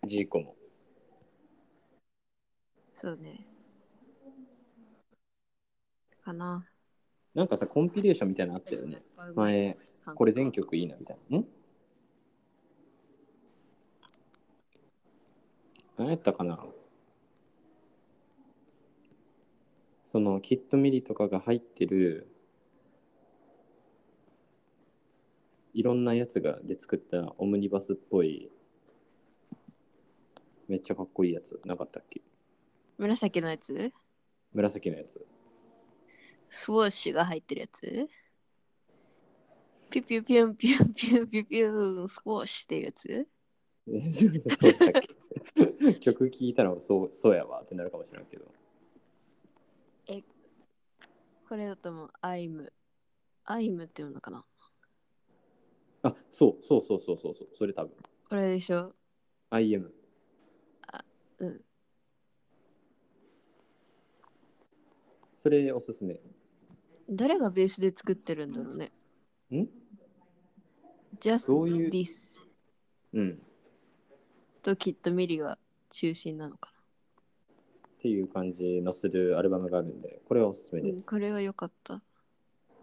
[0.07, 0.55] ジーコも。
[2.93, 3.45] そうね。
[6.23, 6.65] かな。
[7.35, 9.03] なんかさ、コンピレーションみたいなのあったよね。
[9.35, 9.77] 前、
[10.15, 11.37] これ全曲いいなみたいな。
[11.37, 11.45] ん？
[15.97, 16.65] 何やったかな？
[20.05, 22.27] そのキットミリとかが入ってる
[25.73, 28.49] いろんなやつがで作ったオムニバスっぽい
[30.67, 31.59] めっちゃかっこいいやつ。
[31.65, 32.21] なかったっけ？
[32.97, 33.91] 紫のやつ？
[34.53, 35.23] 紫のやつ。
[36.49, 38.07] スウォッシュが入ってるやつ？
[39.91, 43.27] ピュピュピュンピュンピュンピュピュンスウォッシュっていうやつ？
[43.87, 43.99] え
[44.55, 45.03] そうだっ
[45.85, 45.93] け？
[45.99, 48.45] 曲聴いたらそうそうやわってなるかもしれないけど
[51.47, 52.11] これだともう。
[52.21, 52.73] アイム。
[53.45, 54.43] アイムっていうのかな？
[56.03, 57.91] あそうそうそうそうそうそうそれ多分。
[58.29, 58.93] これでしょ
[59.51, 59.89] ？IM
[61.39, 61.61] うん。
[65.37, 66.19] それおすすめ。
[67.09, 68.91] 誰がベースで作ってるんだろうね。
[69.51, 69.67] ん
[71.19, 72.39] ？Just どういう？This
[73.13, 73.41] うん。
[74.63, 75.59] ときっとミリが
[75.91, 76.73] 中心なのか
[78.05, 81.03] っていう感じのするアルバムがあるんで、これはおすすめな、ですうん。。
[81.05, 82.03] これは良かった。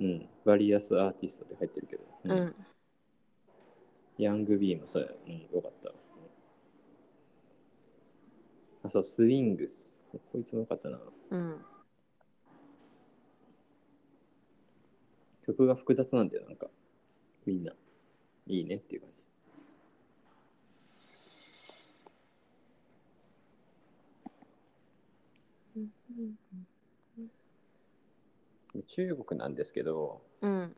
[0.00, 0.28] うん。
[0.44, 2.02] バリアスアーティストって入ってるけど。
[2.24, 2.35] う。
[2.35, 2.56] ん。
[4.18, 5.08] ヤングビーもそうや。
[5.28, 5.92] うん、よかった。
[8.82, 9.96] あ、そう、スウィングス。
[10.32, 10.98] こいつもよかったな。
[11.30, 11.64] うん。
[15.46, 16.66] 曲が複雑なんだよ、なんか。
[17.46, 17.72] みんな。
[18.48, 19.21] いいねっていう感じ。
[28.87, 30.76] 中国なんですけど、うん。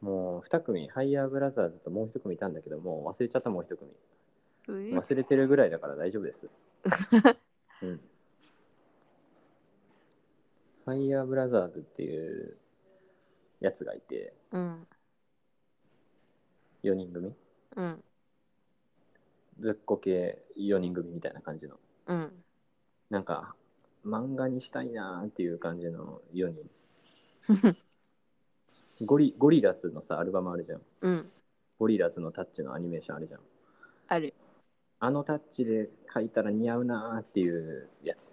[0.00, 3.92] もう2組、ハイヤーブラザーズともう1組いたんだけど、もう忘れちゃったもう1組。
[4.68, 6.48] 忘れてるぐらいだから大丈夫です。
[7.82, 8.00] うん。
[10.84, 12.58] ファイヤーブラザーズっていう
[13.60, 14.86] やつがいて、うん。
[16.82, 17.34] 4人組
[17.76, 18.04] うん。
[19.58, 21.80] ずっこ系4人組みたいな感じの。
[22.06, 22.44] うん。
[23.10, 23.54] なんか、
[24.04, 26.70] 漫画にしたいなーっていう感じの4人。
[29.04, 30.82] ゴリゴリラズのさ、アルバムあるじゃん。
[31.02, 31.30] うん。
[31.78, 33.40] ゴリラズのタッチのアニメーションあるじゃん。
[34.08, 34.34] ある。
[34.98, 38.32] あのタッチで描いたら似合うなーっていうやつ。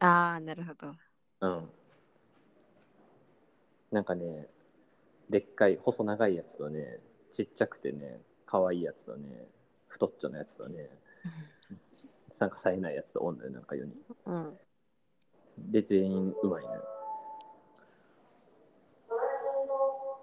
[0.00, 0.94] ああ、なるほど。
[1.40, 1.70] うん。
[3.90, 4.48] なんかね、
[5.28, 7.00] でっかい、細長いやつとね、
[7.32, 9.48] ちっちゃくてね、可愛いやつとね、
[9.88, 10.88] 太っちょのやつとね、
[12.38, 13.94] なんか冴えないやつとおんのよ、なんか4人。
[14.26, 14.58] うん。
[15.70, 16.82] で、全員うまいのよ。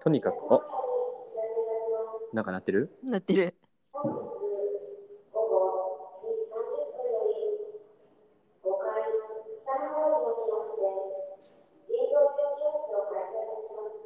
[0.00, 0.60] とにかく、あ
[2.32, 2.90] なんか鳴ってる？
[3.02, 3.54] なってる。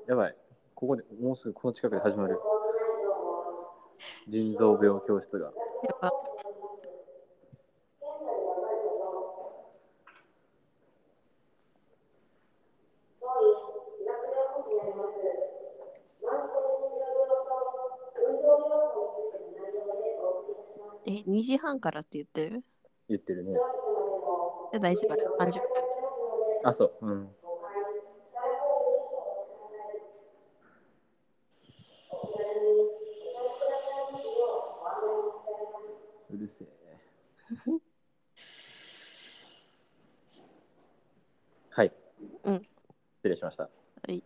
[0.06, 0.36] やばい。
[0.74, 2.40] ここで、もうすぐこの近くで始まる。
[4.28, 5.46] 腎臓病教室が。
[6.02, 6.12] やっ
[21.38, 22.64] 2時半からって言ってる？
[23.08, 23.52] 言ってるね。
[23.52, 23.62] じゃ
[24.76, 25.14] あ大丈夫。
[25.38, 25.62] 30分。
[26.64, 26.92] あ、そう。
[27.00, 27.36] うん。
[36.30, 36.68] うるせえ。
[41.70, 41.92] はい。
[42.44, 42.54] うん
[43.18, 43.62] 失礼しました。
[43.62, 43.70] は
[44.08, 44.22] い。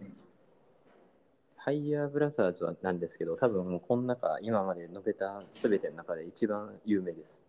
[1.72, 7.40] ハイヤーブラザーズはなんですけど、多分もうこの中、今まで述べた全ての中で一番有名です。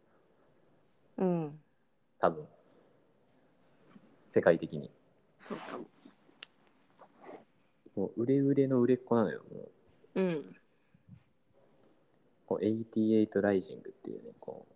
[1.18, 1.60] うん。
[2.22, 2.48] 多分。
[4.32, 4.90] 世界的に。
[5.46, 5.86] そうかも。
[7.98, 9.42] もう売れ売れの売れっ子なのよ。
[9.54, 9.60] も
[10.16, 10.56] ううん。
[12.46, 14.74] こう88ライジングっていうね、こう、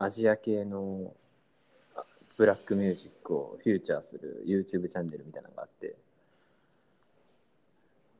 [0.00, 1.14] アジア系の
[1.94, 2.02] あ
[2.36, 5.94] ブラックミュージックをフューチャーする YouTube チャンネルみたいなのがあって、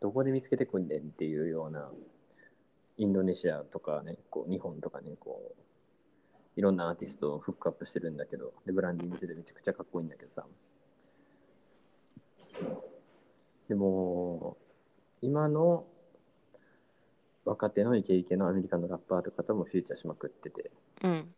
[0.01, 1.91] どこで見つけてくんねんっていうような、
[2.99, 5.63] インドネシアとかね、こう日本とかね、こう、
[6.57, 10.47] いろんなアーティストをフックアップしてるんだけど、で、ブランディングしててめちゃくちゃかっこいいんだけどさ。
[13.69, 14.57] でも、
[15.21, 15.87] 今の
[17.45, 20.71] 若手のイケイケのアメリカのラッパーとかともフューチャーしまくってて、
[21.03, 21.35] うん。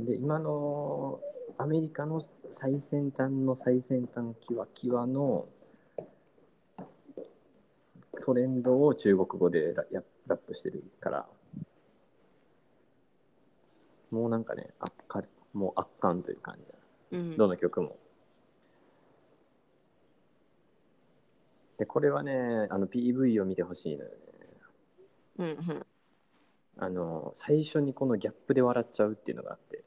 [0.00, 1.20] で、今の
[1.56, 5.48] アメリカの最先端の最先端キワキワの
[8.28, 11.26] トレンドを中国語でラやラップしてるから、
[14.10, 15.24] もうなんかね、圧巻
[15.54, 16.74] もう圧巻という感じだ。
[17.12, 17.36] うん。
[17.38, 17.96] どの曲も。
[21.78, 24.16] で、これはね、あの PV を見てほしいのよね。
[25.38, 25.86] うんうん。
[26.76, 29.84] あの、最初にこのギャップで笑っちゃうっていうのがあって、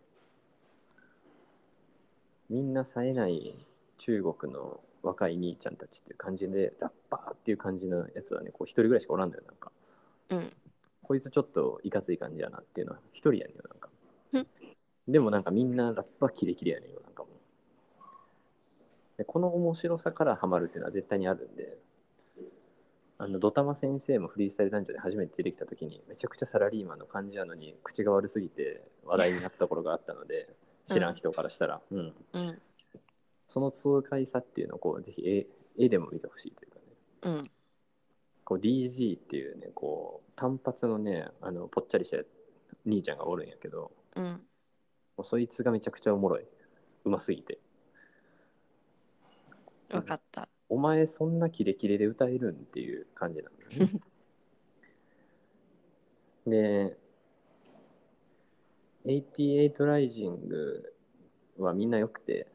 [2.50, 3.68] みんな冴えない
[4.00, 9.72] 中国の若い兄ちゃんたちっていう感じで、ラッパーっていう感じのやつはね、こう一人ぐらいしかおらんのよ、なんか。
[10.30, 10.54] うん。
[11.04, 13.90] こいつちょっといかつい感じやなっていうのは一人やねんよ、なんか
[14.34, 14.48] うん。
[15.08, 19.18] でもなんかみんなラッパーキレキレやねんよ、なんかもう。
[19.18, 21.78] で、この面白さからハマるっていうのは絶対にあるんで、
[23.18, 30.50] あの、ドタマ先生もフリースタイル男女で初めて出てきた時に、めちゃくちゃサラリーマンの感じやのに、口が悪すぎて話題になったところがあったので、
[30.86, 32.14] 知らん人からしたら、うん。
[32.34, 32.62] うん。
[33.52, 35.46] その痛快さっていうのをこう、ぜひ絵
[35.78, 36.84] 絵でも見てほしいというかね。
[37.24, 37.52] うん。
[38.46, 42.18] こう DG っていうね、こう、単発のね、あの、ぽっちゃりした
[42.86, 44.24] 兄ちゃんがおるんやけど、うん。
[44.24, 44.40] も
[45.20, 46.46] うそいつがめちゃくちゃおもろい。
[47.04, 47.60] うますぎて。
[49.92, 50.48] わかった。
[50.70, 54.02] お前そんなキレキレで歌えるんっていう感じなんだよね。
[56.96, 56.98] で、
[59.06, 60.94] 88ライジング
[61.58, 62.48] はみんな良くて、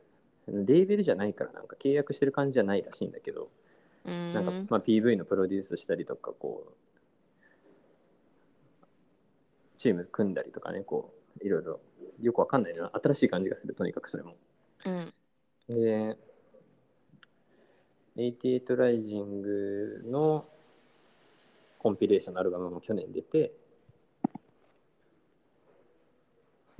[0.46, 3.48] レーベルじゃないからなんか契約してる感じじゃないらしいんだけど。
[4.06, 6.72] なんか、まあ、PV のプロデュースしたりとか、こう、
[9.76, 11.80] チーム組んだりとかね、こう、いろいろ、
[12.20, 12.90] よくわかんないな。
[13.02, 14.36] 新しい感じがする、とにかくそれも。
[14.84, 15.12] うん。
[15.68, 16.16] で、
[18.16, 20.48] 88ライジングの
[21.78, 23.52] コンピレーションのアルバムも去年出て、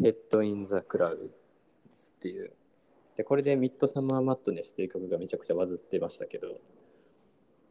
[0.00, 1.28] Head In The Clouds っ
[2.20, 2.52] ていう、
[3.16, 6.60] で、これで Midsummer Madness っていう曲がめちゃくちゃバズってましたけど、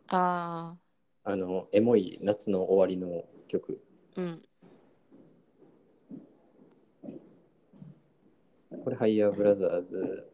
[0.08, 0.76] あ
[1.24, 3.80] あの、エモい夏の終わりの曲。
[4.18, 4.22] あ。
[4.22, 4.42] うん。
[8.84, 10.28] これ、 Higher Brothers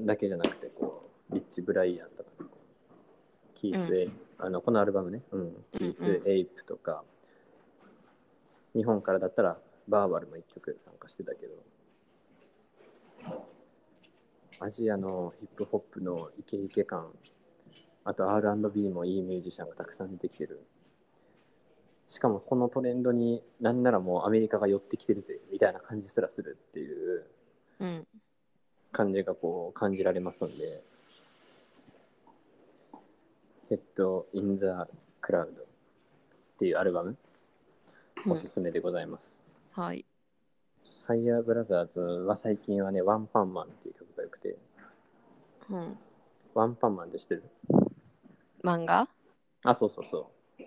[0.00, 2.30] だけじゃなくて、こう、リッチ・ブライアンとか、
[3.54, 7.04] キース・エイプ、あの、このアルバムね、うん、キース・エイプとか、
[8.74, 9.58] 日本からだったら、
[9.88, 11.54] バーバルも一曲参加してたけど、
[14.60, 17.10] アジアのヒップホップのイケイケ感、
[18.04, 20.64] あと R&B もいいミュージシャンがたくさん出てきてる。
[22.08, 27.24] しかもこのトレンドになんならもうアメリカが寄ってきてるというみたいな感じすらするっていう
[27.80, 28.06] うん。
[28.92, 30.84] 感じがこう感じられますんで、
[33.68, 34.88] Head In The
[35.20, 35.66] Clouds っ
[36.58, 37.16] ていうアルバム、
[38.28, 39.40] おすすめでございます。
[39.72, 40.04] はい。
[41.06, 44.56] Higher Brothers は最近はね、ワンパンマンっていう曲が良くて、
[45.68, 45.98] うん。
[46.54, 47.42] ワンパンマンって知ってる？
[48.62, 49.06] 漫画？
[49.64, 50.62] あ、そうそうそう。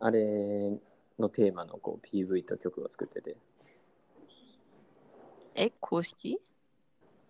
[0.00, 0.78] あれ
[1.18, 3.34] のテーマのこう PV と曲を作ってて、い
[5.54, 6.38] え、公式？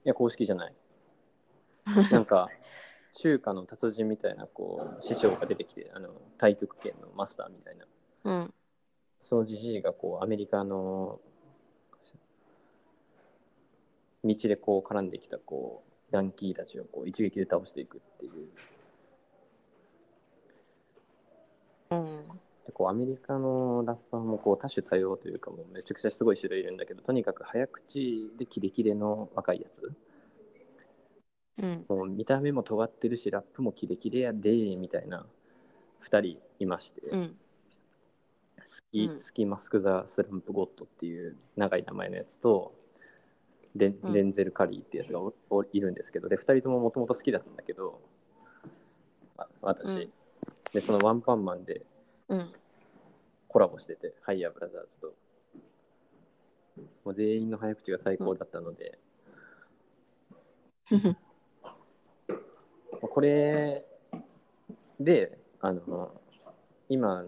[0.03, 0.75] や、公式じゃない。
[2.11, 2.49] なんか、
[3.13, 7.87] 中華の達人みたいなこう師匠が出てきて、あの太極拳のマスターみたいな。
[8.25, 8.55] うん。
[9.23, 11.21] そのじじいがこうアメリカの
[14.25, 18.33] 道でこう絡んできたこうヤンキーたちをこう一撃で倒していくっていう。
[21.91, 22.41] うん。
[22.65, 29.93] ででこうアメリカのラッパーもこう多種多様というかもうめちゃくちゃすごい種類いるんだけどとにかく早口でキレキレの若いやつ。
[31.59, 31.85] うん。
[31.89, 35.27] もう見た目も尖ってるしラップもキレキレやでみたいな
[36.09, 37.37] 2人いまして、うん。
[38.65, 39.21] スキうん。
[39.21, 42.73] スキマスク・ザ・スランプ・ゴッドっていう長い名前のやつと
[43.75, 48.01] デデンゼル・カリーってやつがおおいるんですけどで2人とももともと好きだったんだけど
[49.37, 50.13] あ私、うん。
[50.73, 51.83] でそのワンパンマンで
[52.29, 52.53] うん。
[53.49, 55.15] コラボしててハイヤーブラザーズと。
[57.05, 58.99] もう全員の早口が最高だったので、
[60.91, 60.99] ま
[63.03, 63.85] あこれ
[64.99, 66.13] であの
[66.89, 67.25] 今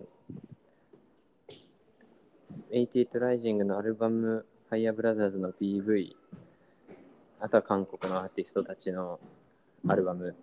[2.70, 6.16] 88ライジングのアルバム「ファイヤーブラザーズ」の PV
[7.40, 9.20] あとは韓国のアーティストたちの
[9.86, 10.34] アルバム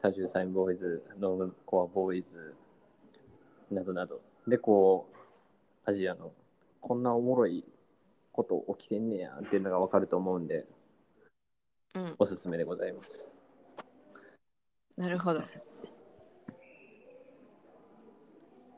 [0.00, 2.54] 多重サインボーイズノームコアボーイズ
[3.70, 4.22] などなど。
[4.46, 5.16] でこう
[5.84, 6.32] アジアの
[6.80, 7.62] こんなおもろい
[8.32, 10.64] こと起きてんねやっていうのが分かると思うんで
[11.94, 12.14] うん。
[12.18, 13.28] おすすめでございます。
[14.96, 15.42] なるほど。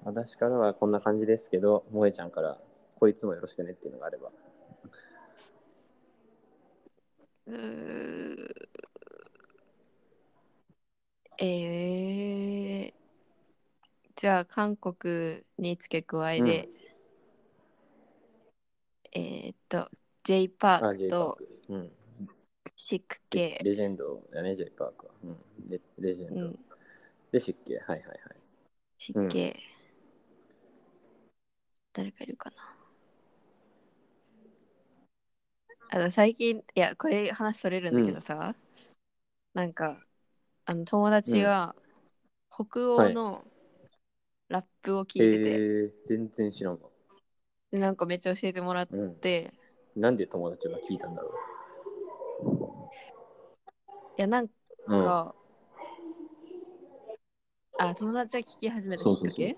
[0.02, 2.58] 私からはこんな感じですけど萌えちゃんから
[3.04, 4.30] こいつもよろしくねっていうのがあれば。
[7.46, 8.54] うー
[11.36, 12.94] えー、
[14.16, 16.70] じゃあ韓国に付け加えで、
[19.12, 19.90] えーっと
[20.22, 21.38] J パークと
[22.74, 23.60] シック系。
[23.62, 25.36] レジェンドだね J パークは、うん、
[25.68, 26.58] レレジェンド、うん。
[27.30, 28.18] で湿気はいはいはい。
[28.96, 29.54] 湿気、
[31.92, 32.73] 誰かいるかな？
[35.94, 38.56] あの最近いやこれ話それるんだけどさ、
[39.54, 39.96] なんか
[40.64, 41.76] あの友達が
[42.50, 43.44] 北欧の
[44.48, 46.90] ラップを聞いてて、えー、全然知らんわ、
[47.70, 49.52] でなんかめっちゃ教えてもらっうん、て
[49.94, 51.30] なんで友達が聞いたんだろ
[54.18, 54.50] いやなんう、
[54.88, 55.32] うん、か、
[57.78, 59.56] あ友達が聞き始めたきっかけ？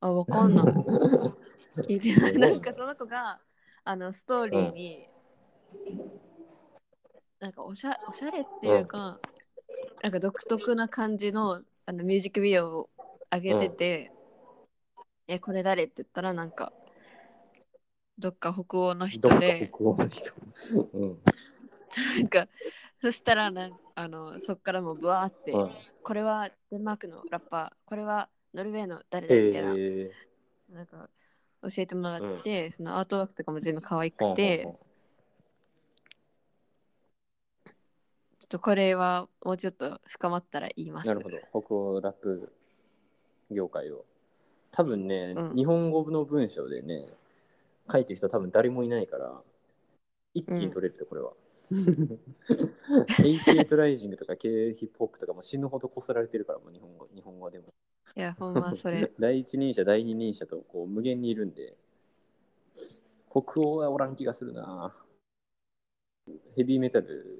[0.00, 0.64] あわかんない。
[1.88, 3.40] 聞いてなんかその子が
[3.88, 5.08] あのストーリーに、
[7.38, 9.20] なんかおしゃおしゃれっていうか、
[10.02, 12.90] なんか独特な感じのあのミュージックビデオを
[13.32, 14.12] 上げてて、
[15.28, 16.72] えこれ誰って言ったらなんか
[18.18, 19.70] どっか北欧の人で。
[19.72, 20.32] 北欧の人、
[20.92, 21.18] うん。
[22.16, 22.48] なんか
[23.00, 25.70] そしたらなんあのそっからもうブワーって、うん、
[26.02, 30.10] これはデンマークのラッパーこれはノルウェーの誰だみたいな,、え
[30.70, 31.08] なんか
[31.62, 41.08] 教えてもらって、そのアートワークとかも全部可愛くー、て、ちょっとこれはもうちょっと深まったら言います。
[41.08, 41.38] なるほど。
[41.50, 42.52] 北欧ラップ
[43.50, 44.04] 業界を。
[44.70, 45.56] 多分ね、うん。
[45.56, 47.08] 日本語の文章でね
[47.90, 49.40] 書いてる人多分誰もいないから
[50.34, 51.32] 一気に取れるってこれは、
[53.08, 57.72] 88ライジングとか K ヒップホップとかも死ぬほどこすられてるからもう日本語日本語でも
[58.14, 59.10] いや、 ほんまそれ。
[59.18, 61.76] 第一人者第二人者とこう無限にいるんで。
[63.30, 64.94] 北欧はおらん気がするな。
[66.56, 67.38] ヘビーメタル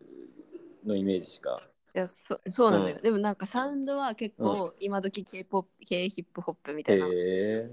[0.84, 1.62] のイメージしか。
[1.94, 3.02] いや、そそうなのよ、うん。
[3.02, 7.70] でもなんかサウンドは結構今時 K-POP、K ヒップホップみたへいなえ。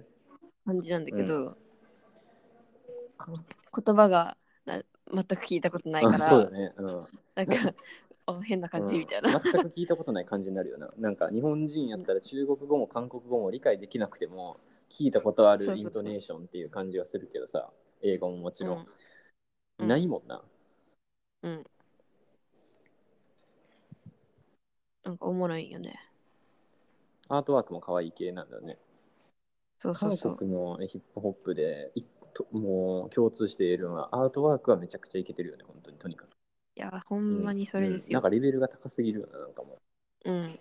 [0.66, 1.58] 感じなんだけど、
[3.76, 4.82] 言葉がな
[5.12, 7.74] 全く聞いたことないかあそうだら、ね、うん、なんか
[8.26, 9.36] あ変な感じみたいな。
[9.36, 10.90] うん全く聞いたことない感じになるよな。
[10.98, 14.60] なんか日本人やったら中国語も韓国語も理解できなくても
[14.90, 17.72] 聞いたことあるイントネーションっていう感じはするけどさ、
[18.02, 18.88] 英語ももちろん、うん
[19.80, 20.42] ないもんな。
[21.42, 21.66] うん。
[25.04, 26.00] なんかおもろいんよね。
[27.28, 28.78] アートワークも可愛い系なんだよね。
[29.80, 30.38] 韓そうそうそう。
[30.38, 32.04] 国のヒップホップでい
[32.34, 36.33] ともう共通しているのはアートワークはめちゃくちゃいけてるよね、本当にとにかく。
[36.76, 38.20] いや、ほんまにそれですよ。
[38.20, 39.80] うんなんかレベルが高すぎるよな、なんかも
[40.26, 40.60] うん。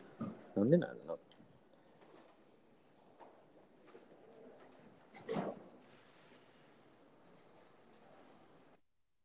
[0.57, 0.61] う。
[0.61, 1.17] なんでなんな。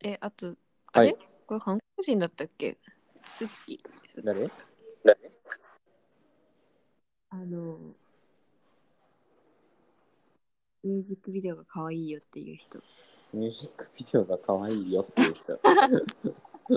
[0.01, 0.55] え、あと、
[0.93, 1.17] あれ、はい
[1.47, 2.77] これ韓国人だったっけ？
[3.23, 4.23] スッキー。
[4.23, 4.49] 誰？
[7.29, 7.77] あの、
[10.83, 12.79] ミュージックビデオが可愛いよっていう人。
[13.33, 15.59] ミュージックビデオが可愛いよっていう人。
[16.69, 16.73] え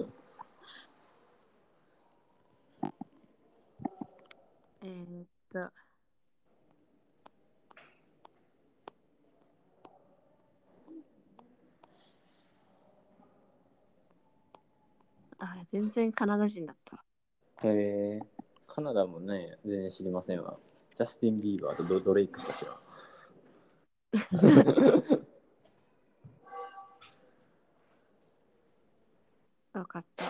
[4.86, 5.58] ー、っと。
[15.38, 17.04] あ、全然カナダ人だった。
[17.66, 18.20] へえ
[18.68, 20.56] カナダもね、全然知りませんわ。
[20.96, 22.76] ジャスティン・ビーバーとドドレイクしか知らん。
[29.90, 30.24] かった。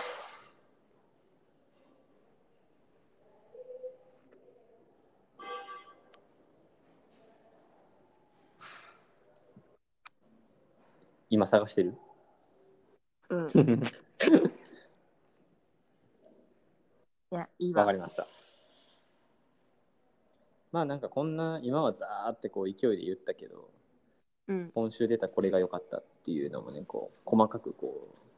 [11.28, 11.94] 今探してる？
[13.30, 13.50] うん。
[17.32, 17.92] いや、いいわわか。
[17.92, 18.26] りました。
[20.72, 23.70] まあなんかこんな今はザーってこう勢いで言ったけど
[24.48, 24.72] うん。
[24.72, 28.29] 今週出たこれが良かったっていうのもねこう細かくこう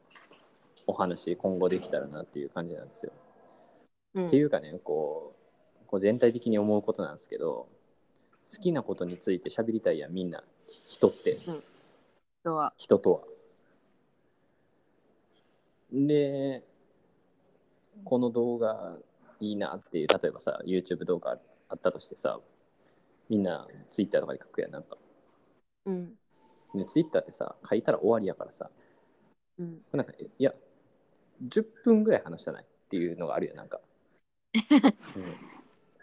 [0.87, 3.11] お話今後できたらなっていう感じなんですよ。
[4.15, 5.35] うんっていうかねこ
[5.83, 7.67] うこう全体的に思うことなんですけど
[8.51, 10.43] 好きなことについて喋りたいやんみんな
[10.87, 11.39] 人って
[12.43, 12.73] 人は。
[12.77, 13.21] 人とは。
[15.91, 16.63] で
[18.03, 18.97] この動画
[19.39, 21.37] いいなっていう例えばさ YouTube 動画
[21.69, 22.39] あったとしてさ
[23.29, 24.97] みんな Twitter とかで書くやんなんか。
[25.85, 26.13] うん。
[26.75, 28.69] で Twitter ってさ書いたら終わりやからさ
[29.59, 29.81] うん。
[29.93, 30.53] なんかいや
[31.43, 33.79] 10分ぐらい話したないっていうのがあるよなんか。
[35.15, 35.37] うん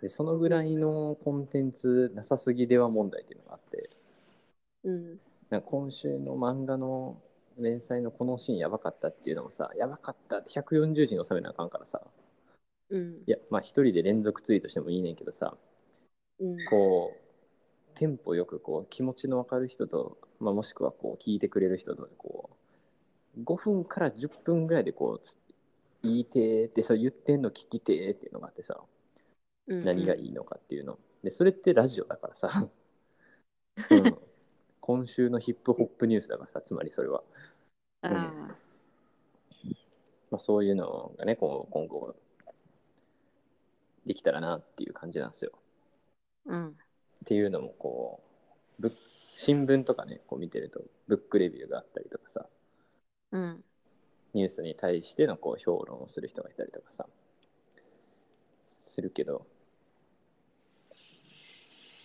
[0.02, 3.88] でそのぐらいのコンテンツなさすぎでは問題っていうのがあって
[4.82, 5.20] うん。
[5.50, 7.20] なんか今週の漫画の
[7.58, 12.00] 連載のこのシーンやばかったっていうのもさやばかったって140字に収めなあかんからさ
[12.90, 13.30] うんい。
[13.30, 15.56] やまあ一人で連続ツイートしてもいいねんけどさ
[16.38, 16.58] うん。
[16.64, 17.12] こ
[17.94, 22.56] うテンポよくこう気持ちの分かる人と、まあ、もしくはこう聞いてくれる人とこう
[23.38, 25.36] 5分から10分ぐらいでこうつ
[26.02, 28.80] 言いてーってそう言ってんの聞きてーっていうのがあってさ
[29.66, 30.98] うん何がいいのかっていうの。
[31.22, 32.68] でそれってラジオだからさ、
[33.90, 34.18] うん、
[34.80, 37.22] 今週のヒップホップニュースだからさつまりそれは、
[38.02, 38.56] ああ。
[40.30, 42.16] まあ、そういうのがねこう今後
[44.06, 45.52] できたらなっていう感じなんですよ。
[46.46, 46.68] うん。
[46.68, 46.72] っ
[47.26, 48.22] ていうのもこ
[48.80, 48.90] う
[49.36, 52.46] 新聞とかねこう見てるとブックレビューがあったりとかさ
[53.32, 53.64] うん。
[54.34, 57.06] ニュースに対してのこう評論をする人がいたりとかさ
[58.82, 59.46] するけど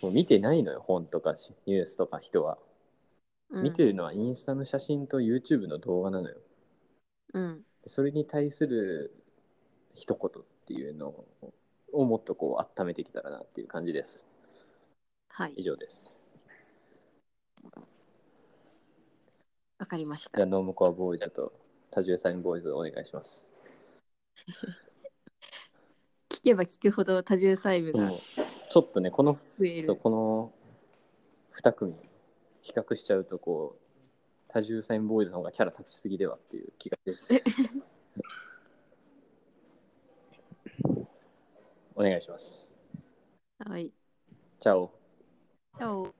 [0.02, 2.58] もう見てないのよ本とかしニュースとか人は
[3.50, 3.62] うん。
[3.62, 6.36] 見てるのはインスタの写真と YouTube の動画なのよ
[7.34, 7.64] うん。
[7.86, 9.14] それに対する
[9.94, 11.24] 一言っていうの
[11.92, 14.22] をもっとこう温めてきたらなっていう感じです
[15.28, 15.62] はい以。
[15.62, 16.16] 上です
[19.78, 20.46] わかりましたじゃあ。
[20.46, 21.52] ノームコアボーイズと
[21.90, 23.44] 多重サインボーイズお願いします
[26.30, 28.10] 聞けば聞くほど多重細部が
[28.70, 29.84] ちょっとねこの増える。
[29.84, 30.52] そうこの
[31.62, 31.94] 2組
[32.62, 33.80] 比較しちゃうとこう
[34.48, 37.42] 多重サインボーイズの方がキャラ立ちすぎではっていう気がして
[41.94, 42.68] お願いします
[43.58, 43.90] はい。
[44.60, 44.92] チャオ
[45.78, 46.14] チャオ